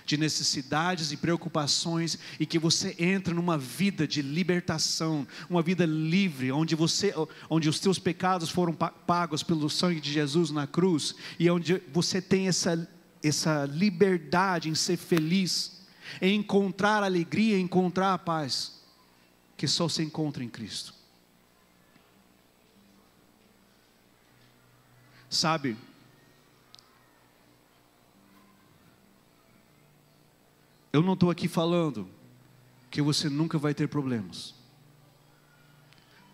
de 0.05 0.17
necessidades 0.17 1.13
e 1.13 1.17
preocupações 1.17 2.19
e 2.41 2.45
que 2.45 2.59
você 2.59 2.97
entre 2.99 3.33
numa 3.33 3.57
vida 3.57 4.09
de 4.09 4.21
libertação, 4.23 5.25
uma 5.49 5.63
vida 5.63 5.87
livre, 5.87 6.51
onde 6.51 6.75
você, 6.75 7.15
onde 7.49 7.69
os 7.69 7.79
teus 7.79 7.97
pecados 7.97 8.51
foram 8.51 8.75
pagos 8.75 9.45
pelo 9.45 9.71
sangue 9.71 10.01
de 10.01 10.13
Jesus 10.13 10.51
na 10.51 10.67
cruz 10.67 11.15
e 11.39 11.49
onde 11.49 11.81
você 11.93 12.21
tem 12.21 12.49
essa 12.49 12.89
essa 13.23 13.67
liberdade 13.67 14.69
em 14.69 14.75
ser 14.75 14.97
feliz, 14.97 15.83
em 16.21 16.37
encontrar 16.37 17.03
alegria, 17.03 17.59
em 17.59 17.65
encontrar 17.65 18.15
a 18.15 18.19
paz, 18.19 18.81
que 19.57 19.69
só 19.69 19.89
se 19.89 20.03
encontra 20.03 20.43
em 20.43 20.49
Cristo. 20.49 21.00
Sabe, 25.31 25.77
eu 30.93 31.01
não 31.03 31.15
estou 31.15 31.31
aqui 31.31 31.47
falando 31.47 32.11
que 32.91 33.01
você 33.01 33.29
nunca 33.29 33.57
vai 33.57 33.73
ter 33.73 33.89
problemas. 33.89 34.57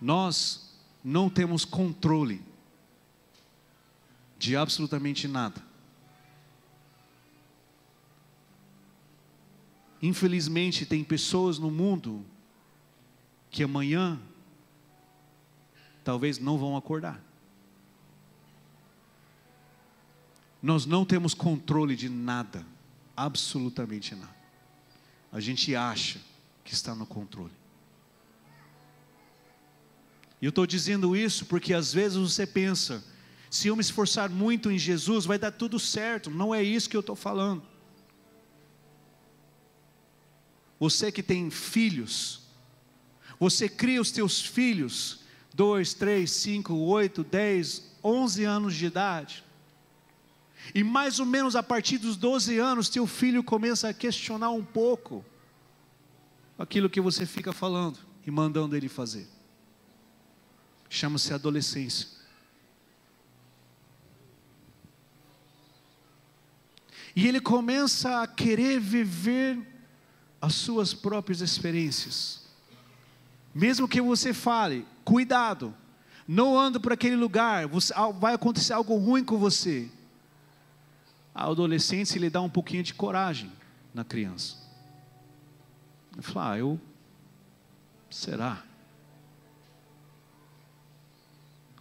Nós 0.01 0.75
não 1.05 1.29
temos 1.29 1.67
controle 1.67 2.43
de 4.39 4.57
absolutamente 4.57 5.29
nada. 5.29 5.63
Infelizmente, 10.01 10.87
tem 10.87 11.05
pessoas 11.05 11.59
no 11.59 11.71
mundo 11.71 12.25
que 13.51 13.63
amanhã 13.63 14.19
talvez 16.03 16.39
não 16.39 16.57
vão 16.57 16.79
acordar. 16.79 17.23
Nós 20.67 20.85
não 20.85 21.05
temos 21.05 21.33
controle 21.33 21.95
de 21.95 22.09
nada, 22.09 22.67
absolutamente 23.17 24.17
nada. 24.17 24.35
A 25.31 25.39
gente 25.39 25.77
acha 25.77 26.21
que 26.65 26.75
está 26.75 26.93
no 26.93 27.07
controle. 27.07 27.53
E 30.43 30.45
eu 30.45 30.49
estou 30.49 30.67
dizendo 30.67 31.15
isso 31.15 31.47
porque 31.47 31.73
às 31.73 31.93
vezes 31.93 32.19
você 32.19 32.45
pensa, 32.45 33.05
se 33.49 33.69
eu 33.69 33.77
me 33.77 33.81
esforçar 33.81 34.29
muito 34.29 34.69
em 34.69 34.77
Jesus, 34.77 35.25
vai 35.25 35.39
dar 35.39 35.53
tudo 35.53 35.79
certo. 35.79 36.33
Não 36.33 36.53
é 36.53 36.65
isso 36.65 36.91
que 36.91 36.97
eu 36.97 37.01
estou 37.01 37.15
falando. 37.15 37.63
Você 40.81 41.13
que 41.13 41.23
tem 41.23 41.49
filhos, 41.49 42.41
você 43.39 43.69
cria 43.69 44.01
os 44.01 44.11
teus 44.11 44.41
filhos, 44.41 45.21
dois, 45.55 45.95
três, 45.95 46.33
cinco, 46.33 46.75
oito, 46.75 47.23
dez, 47.23 47.95
onze 48.03 48.43
anos 48.43 48.75
de 48.75 48.87
idade. 48.87 49.46
E 50.75 50.83
mais 50.83 51.21
ou 51.21 51.27
menos 51.27 51.57
a 51.57 51.63
partir 51.63 51.99
dos 51.99 52.17
12 52.17 52.59
anos, 52.59 52.89
teu 52.89 53.07
filho 53.07 53.43
começa 53.43 53.89
a 53.89 53.95
questionar 53.95 54.51
um 54.51 54.65
pouco 54.65 55.25
aquilo 56.59 56.91
que 56.91 57.01
você 57.01 57.27
fica 57.27 57.53
falando 57.53 57.99
e 58.27 58.31
mandando 58.31 58.77
ele 58.77 58.89
fazer. 58.89 59.29
Chama-se 60.89 61.33
adolescência. 61.33 62.09
E 67.15 67.27
ele 67.27 67.41
começa 67.41 68.23
a 68.23 68.27
querer 68.27 68.79
viver 68.79 69.59
as 70.41 70.55
suas 70.55 70.93
próprias 70.93 71.41
experiências. 71.41 72.47
Mesmo 73.55 73.89
que 73.89 74.03
você 74.03 74.35
fale, 74.35 74.87
cuidado, 75.03 75.75
não 76.29 76.59
ando 76.59 76.79
por 76.79 76.93
aquele 76.93 77.17
lugar, 77.17 77.67
você, 77.67 77.95
vai 78.19 78.35
acontecer 78.35 78.75
algo 78.75 78.97
ruim 78.97 79.25
com 79.25 79.39
você. 79.39 79.91
A 81.37 81.51
adolescência 81.51 82.19
lhe 82.19 82.31
dá 82.31 82.41
um 82.41 82.49
pouquinho 82.49 82.83
de 82.83 82.95
coragem 82.95 83.53
na 83.93 84.03
criança. 84.03 84.57
Eu 86.17 86.23
falo, 86.23 86.41
ah, 86.41 86.59
eu. 86.59 86.81
Será? 88.09 88.65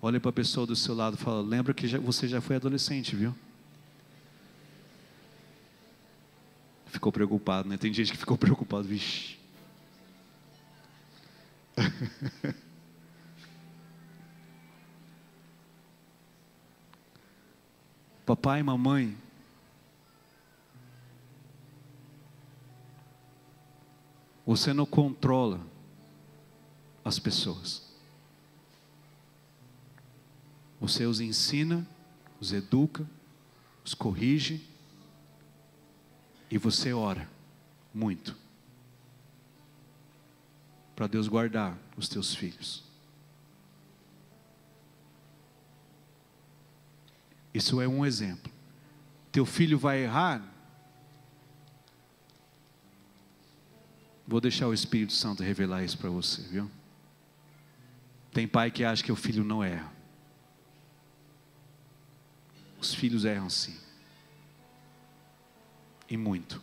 Olha 0.02 0.20
para 0.20 0.30
a 0.30 0.34
pessoa 0.34 0.68
do 0.68 0.76
seu 0.76 0.94
lado 0.94 1.15
e 1.15 1.18
fala: 1.18 1.41
lembra 1.41 1.74
que 1.74 1.88
já, 1.88 1.98
você 1.98 2.28
já 2.28 2.41
foi 2.41 2.58
adolescente, 2.58 3.15
viu? 3.15 3.34
ficou 6.88 7.12
preocupado, 7.12 7.68
né? 7.70 7.78
Tem 7.78 7.94
gente 7.94 8.12
que 8.12 8.18
ficou 8.18 8.38
preocupado, 8.38 8.88
vixe. 8.88 9.38
Papai 18.26 18.60
e 18.60 18.63
mamãe, 18.63 19.15
você 24.45 24.73
não 24.73 24.86
controla 24.86 25.60
as 27.03 27.17
pessoas. 27.17 27.84
Você 30.79 31.05
os 31.05 31.19
ensina, 31.19 31.88
os 32.39 32.53
educa, 32.53 33.10
os 33.84 33.93
corrige 33.93 34.67
e 36.49 36.58
você 36.58 36.93
ora 36.93 37.29
muito 37.93 38.36
para 40.95 41.08
Deus 41.08 41.27
guardar 41.27 41.77
os 41.97 42.08
teus 42.08 42.34
filhos. 42.34 42.84
Isso 47.53 47.81
é 47.81 47.88
um 47.88 48.05
exemplo. 48.05 48.51
Teu 49.31 49.45
filho 49.45 49.77
vai 49.77 50.03
errar? 50.03 50.55
Vou 54.28 54.42
deixar 54.42 54.68
o 54.68 54.74
Espírito 54.74 55.14
Santo 55.14 55.44
revelar 55.44 55.84
isso 55.84 55.98
para 55.98 56.10
você, 56.10 56.42
viu? 56.44 56.70
Tem 58.32 58.48
pai 58.48 58.72
que 58.72 58.84
acha 58.84 59.04
que 59.04 59.12
o 59.12 59.16
filho 59.16 59.44
não 59.44 59.64
erra. 59.64 59.92
Os 62.80 62.94
filhos 62.94 63.24
erram 63.24 63.50
sim. 63.50 63.78
E 66.10 66.18
muito. 66.18 66.62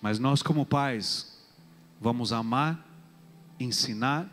Mas 0.00 0.18
nós, 0.18 0.42
como 0.42 0.64
pais, 0.64 1.38
vamos 2.00 2.32
amar, 2.32 2.86
ensinar 3.58 4.28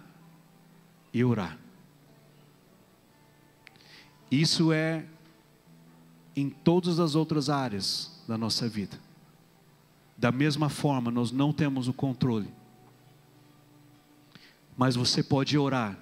e 1.13 1.24
orar. 1.24 1.58
Isso 4.30 4.71
é 4.71 5.06
em 6.36 6.50
todas 6.50 7.00
as 7.00 7.15
outras 7.15 7.50
áreas 7.50 8.21
da 8.28 8.38
nossa 8.38 8.69
vida. 8.69 8.97
Da 10.21 10.31
mesma 10.31 10.69
forma, 10.69 11.10
nós 11.10 11.31
não 11.31 11.51
temos 11.51 11.88
o 11.88 11.93
controle. 11.93 12.47
Mas 14.77 14.95
você 14.95 15.23
pode 15.23 15.57
orar, 15.57 15.97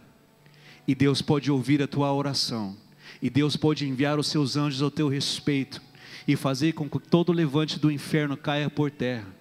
e 0.85 0.93
Deus 0.93 1.21
pode 1.21 1.49
ouvir 1.49 1.81
a 1.81 1.87
tua 1.87 2.11
oração, 2.11 2.75
e 3.21 3.29
Deus 3.29 3.55
pode 3.55 3.87
enviar 3.87 4.19
os 4.19 4.27
seus 4.27 4.57
anjos 4.57 4.81
ao 4.81 4.91
teu 4.91 5.07
respeito, 5.07 5.81
e 6.27 6.35
fazer 6.35 6.73
com 6.73 6.89
que 6.89 6.99
todo 6.99 7.31
levante 7.31 7.79
do 7.79 7.89
inferno 7.89 8.35
caia 8.35 8.69
por 8.69 8.91
terra. 8.91 9.33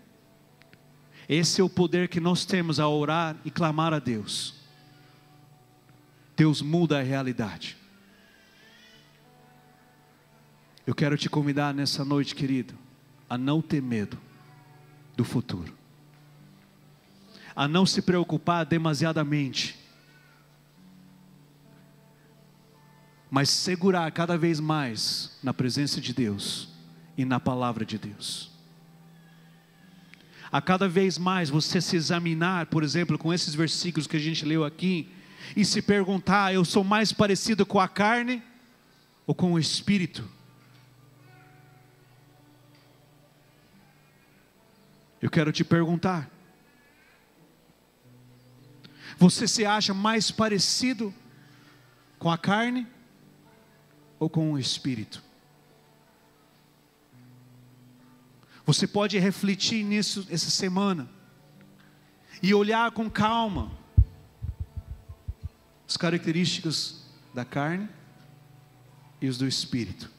Esse 1.29 1.61
é 1.61 1.65
o 1.65 1.69
poder 1.69 2.07
que 2.07 2.21
nós 2.21 2.45
temos 2.45 2.79
a 2.79 2.89
orar 2.89 3.37
e 3.45 3.51
clamar 3.51 3.93
a 3.93 3.99
Deus. 3.99 4.55
Deus 6.37 6.63
muda 6.63 7.01
a 7.01 7.03
realidade. 7.03 7.77
Eu 10.87 10.95
quero 10.95 11.19
te 11.19 11.29
convidar 11.29 11.75
nessa 11.75 12.05
noite, 12.05 12.33
querido, 12.33 12.75
a 13.29 13.37
não 13.37 13.61
ter 13.61 13.83
medo 13.83 14.28
do 15.19 15.25
futuro, 15.25 15.75
a 17.55 17.67
não 17.67 17.85
se 17.85 18.01
preocupar 18.01 18.65
demasiadamente, 18.65 19.77
mas 23.29 23.51
segurar 23.51 24.09
cada 24.13 24.39
vez 24.39 24.61
mais 24.61 25.37
na 25.43 25.53
presença 25.53 26.01
de 26.01 26.15
Deus 26.15 26.69
e 27.17 27.25
na 27.25 27.41
palavra 27.41 27.85
de 27.85 27.99
Deus. 27.99 28.53
A 30.53 30.63
cada 30.63 30.89
vez 30.89 31.19
mais 31.19 31.51
você 31.51 31.81
se 31.81 31.97
examinar, 31.97 32.67
por 32.67 32.85
exemplo, 32.85 33.19
com 33.19 33.35
esses 33.35 33.57
versículos 33.57 34.07
que 34.07 34.17
a 34.17 34.21
gente 34.21 34.45
leu 34.45 34.65
aqui, 34.65 35.13
e 35.57 35.65
se 35.65 35.83
perguntar: 35.83 36.55
eu 36.55 36.65
sou 36.65 36.85
mais 36.85 37.13
parecido 37.13 37.67
com 37.67 37.81
a 37.81 37.89
carne 37.89 38.41
ou 39.27 39.35
com 39.35 39.53
o 39.53 39.59
espírito? 39.59 40.25
Eu 45.21 45.31
quero 45.31 45.53
te 45.53 45.65
perguntar: 45.65 46.31
você 49.19 49.49
se 49.49 49.65
acha 49.65 49.93
mais 49.93 50.31
parecido 50.31 51.13
com 52.19 52.31
a 52.31 52.39
carne 52.39 52.87
ou 54.19 54.31
com 54.31 54.53
o 54.53 54.59
espírito? 54.59 55.23
Você 58.65 58.87
pode 58.87 59.19
refletir 59.19 59.83
nisso 59.83 60.27
essa 60.31 60.51
semana 60.51 61.09
e 62.43 62.53
olhar 62.53 62.91
com 62.93 63.11
calma 63.11 63.73
as 65.89 65.97
características 65.97 67.03
da 67.33 67.45
carne 67.47 67.89
e 69.21 69.29
os 69.29 69.39
do 69.39 69.49
espírito 69.49 70.11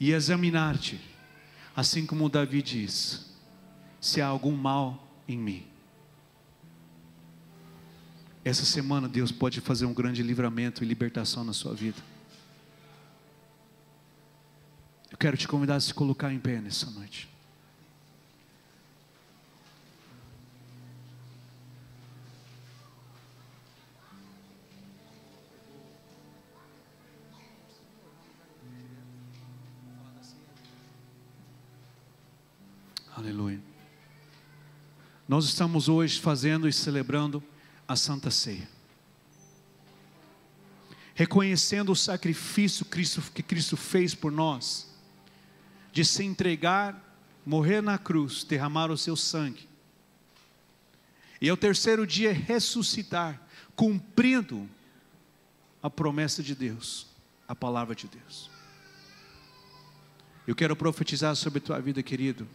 e 0.00 0.12
examinar-te 0.12 1.11
Assim 1.74 2.04
como 2.04 2.28
Davi 2.28 2.62
diz: 2.62 3.32
se 4.00 4.20
há 4.20 4.26
algum 4.26 4.56
mal 4.56 5.06
em 5.26 5.38
mim. 5.38 5.66
Essa 8.44 8.64
semana 8.64 9.08
Deus 9.08 9.30
pode 9.30 9.60
fazer 9.60 9.86
um 9.86 9.94
grande 9.94 10.22
livramento 10.22 10.82
e 10.82 10.86
libertação 10.86 11.44
na 11.44 11.52
sua 11.52 11.74
vida. 11.74 12.02
Eu 15.10 15.16
quero 15.16 15.36
te 15.36 15.46
convidar 15.46 15.76
a 15.76 15.80
se 15.80 15.94
colocar 15.94 16.32
em 16.32 16.38
pé 16.38 16.60
nessa 16.60 16.90
noite. 16.90 17.31
Nós 35.32 35.46
estamos 35.46 35.88
hoje 35.88 36.20
fazendo 36.20 36.68
e 36.68 36.72
celebrando 36.74 37.42
a 37.88 37.96
Santa 37.96 38.30
Ceia. 38.30 38.68
Reconhecendo 41.14 41.90
o 41.90 41.96
sacrifício 41.96 42.84
que 43.34 43.42
Cristo 43.42 43.74
fez 43.74 44.14
por 44.14 44.30
nós, 44.30 44.94
de 45.90 46.04
se 46.04 46.22
entregar, 46.22 47.18
morrer 47.46 47.80
na 47.80 47.96
cruz, 47.96 48.44
derramar 48.44 48.90
o 48.90 48.98
seu 48.98 49.16
sangue, 49.16 49.66
e 51.40 51.48
ao 51.48 51.56
terceiro 51.56 52.06
dia 52.06 52.30
ressuscitar, 52.30 53.40
cumprindo 53.74 54.68
a 55.82 55.88
promessa 55.88 56.42
de 56.42 56.54
Deus, 56.54 57.06
a 57.48 57.54
palavra 57.54 57.94
de 57.94 58.06
Deus. 58.06 58.50
Eu 60.46 60.54
quero 60.54 60.76
profetizar 60.76 61.34
sobre 61.36 61.58
a 61.58 61.62
tua 61.62 61.80
vida, 61.80 62.02
querido 62.02 62.46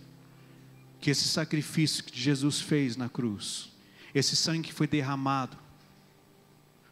que 1.00 1.10
esse 1.10 1.28
sacrifício 1.28 2.04
que 2.04 2.20
Jesus 2.20 2.60
fez 2.60 2.96
na 2.96 3.08
cruz, 3.10 3.70
esse 4.14 4.36
sangue 4.36 4.70
que 4.70 4.74
foi 4.74 4.88
derramado, 4.88 5.58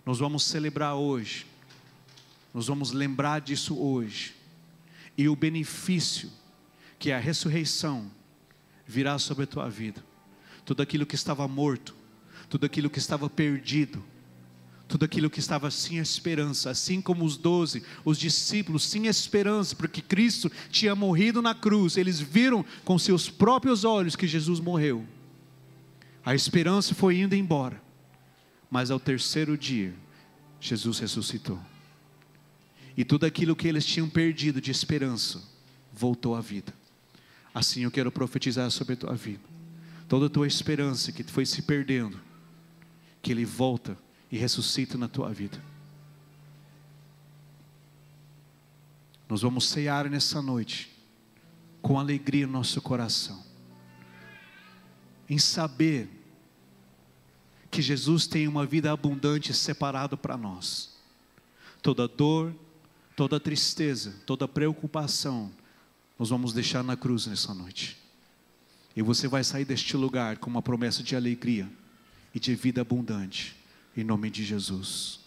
nós 0.05 0.19
vamos 0.19 0.43
celebrar 0.43 0.95
hoje, 0.95 1.45
nós 2.53 2.67
vamos 2.67 2.91
lembrar 2.91 3.41
disso 3.41 3.77
hoje, 3.77 4.35
e 5.17 5.27
o 5.27 5.35
benefício 5.35 6.31
que 6.99 7.11
a 7.11 7.19
ressurreição 7.19 8.11
virá 8.85 9.17
sobre 9.17 9.45
a 9.45 9.47
tua 9.47 9.69
vida. 9.69 10.03
Tudo 10.63 10.81
aquilo 10.81 11.05
que 11.05 11.15
estava 11.15 11.47
morto, 11.47 11.95
tudo 12.49 12.65
aquilo 12.65 12.89
que 12.89 12.99
estava 12.99 13.29
perdido, 13.29 14.03
tudo 14.95 15.03
aquilo 15.03 15.29
que 15.29 15.41
estava 15.41 15.69
sem 15.69 15.97
esperança, 15.97 16.69
assim 16.69 17.01
como 17.01 17.25
os 17.25 17.35
doze, 17.35 17.83
os 18.05 18.17
discípulos, 18.17 18.85
sem 18.85 19.07
esperança, 19.07 19.75
porque 19.75 20.01
Cristo 20.01 20.49
tinha 20.69 20.95
morrido 20.95 21.41
na 21.41 21.53
cruz, 21.53 21.97
eles 21.97 22.21
viram 22.21 22.63
com 22.85 22.97
seus 22.97 23.29
próprios 23.29 23.83
olhos 23.83 24.15
que 24.15 24.25
Jesus 24.25 24.61
morreu. 24.61 25.05
A 26.25 26.33
esperança 26.33 26.95
foi 26.95 27.19
indo 27.19 27.35
embora, 27.35 27.81
mas 28.71 28.89
ao 28.89 28.97
terceiro 28.97 29.57
dia, 29.57 29.93
Jesus 30.61 30.99
ressuscitou, 30.99 31.59
e 32.95 33.03
tudo 33.03 33.25
aquilo 33.25 33.53
que 33.53 33.67
eles 33.67 33.85
tinham 33.85 34.09
perdido 34.09 34.61
de 34.61 34.71
esperança, 34.71 35.43
voltou 35.91 36.37
à 36.37 36.39
vida. 36.39 36.73
Assim 37.53 37.83
eu 37.83 37.91
quero 37.91 38.13
profetizar 38.13 38.71
sobre 38.71 38.93
a 38.93 38.97
tua 38.97 39.13
vida, 39.13 39.43
toda 40.07 40.27
a 40.27 40.29
tua 40.29 40.47
esperança 40.47 41.11
que 41.11 41.21
foi 41.23 41.45
se 41.45 41.63
perdendo, 41.63 42.17
que 43.21 43.33
Ele 43.33 43.43
volta 43.43 44.04
e 44.35 44.37
ressuscita 44.37 44.97
na 44.97 45.07
tua 45.07 45.31
vida. 45.31 45.63
Nós 49.29 49.43
vamos 49.43 49.69
cear 49.69 50.09
nessa 50.09 50.41
noite 50.41 50.93
com 51.81 51.97
alegria 51.97 52.45
no 52.45 52.51
nosso 52.51 52.81
coração, 52.81 53.41
em 55.29 55.39
saber 55.39 56.09
que 57.71 57.81
Jesus 57.81 58.27
tem 58.27 58.45
uma 58.45 58.65
vida 58.65 58.91
abundante 58.91 59.53
separado 59.53 60.17
para 60.17 60.35
nós. 60.35 60.97
Toda 61.81 62.05
dor, 62.05 62.53
toda 63.15 63.39
tristeza, 63.39 64.17
toda 64.25 64.49
preocupação, 64.49 65.49
nós 66.19 66.27
vamos 66.27 66.51
deixar 66.51 66.83
na 66.83 66.97
cruz 66.97 67.25
nessa 67.25 67.53
noite. 67.53 67.97
E 68.97 69.01
você 69.01 69.29
vai 69.29 69.45
sair 69.45 69.63
deste 69.63 69.95
lugar 69.95 70.39
com 70.39 70.49
uma 70.49 70.61
promessa 70.61 71.01
de 71.01 71.15
alegria 71.15 71.71
e 72.33 72.39
de 72.39 72.53
vida 72.53 72.81
abundante, 72.81 73.55
em 73.95 74.03
nome 74.03 74.29
de 74.29 74.43
Jesus. 74.43 75.24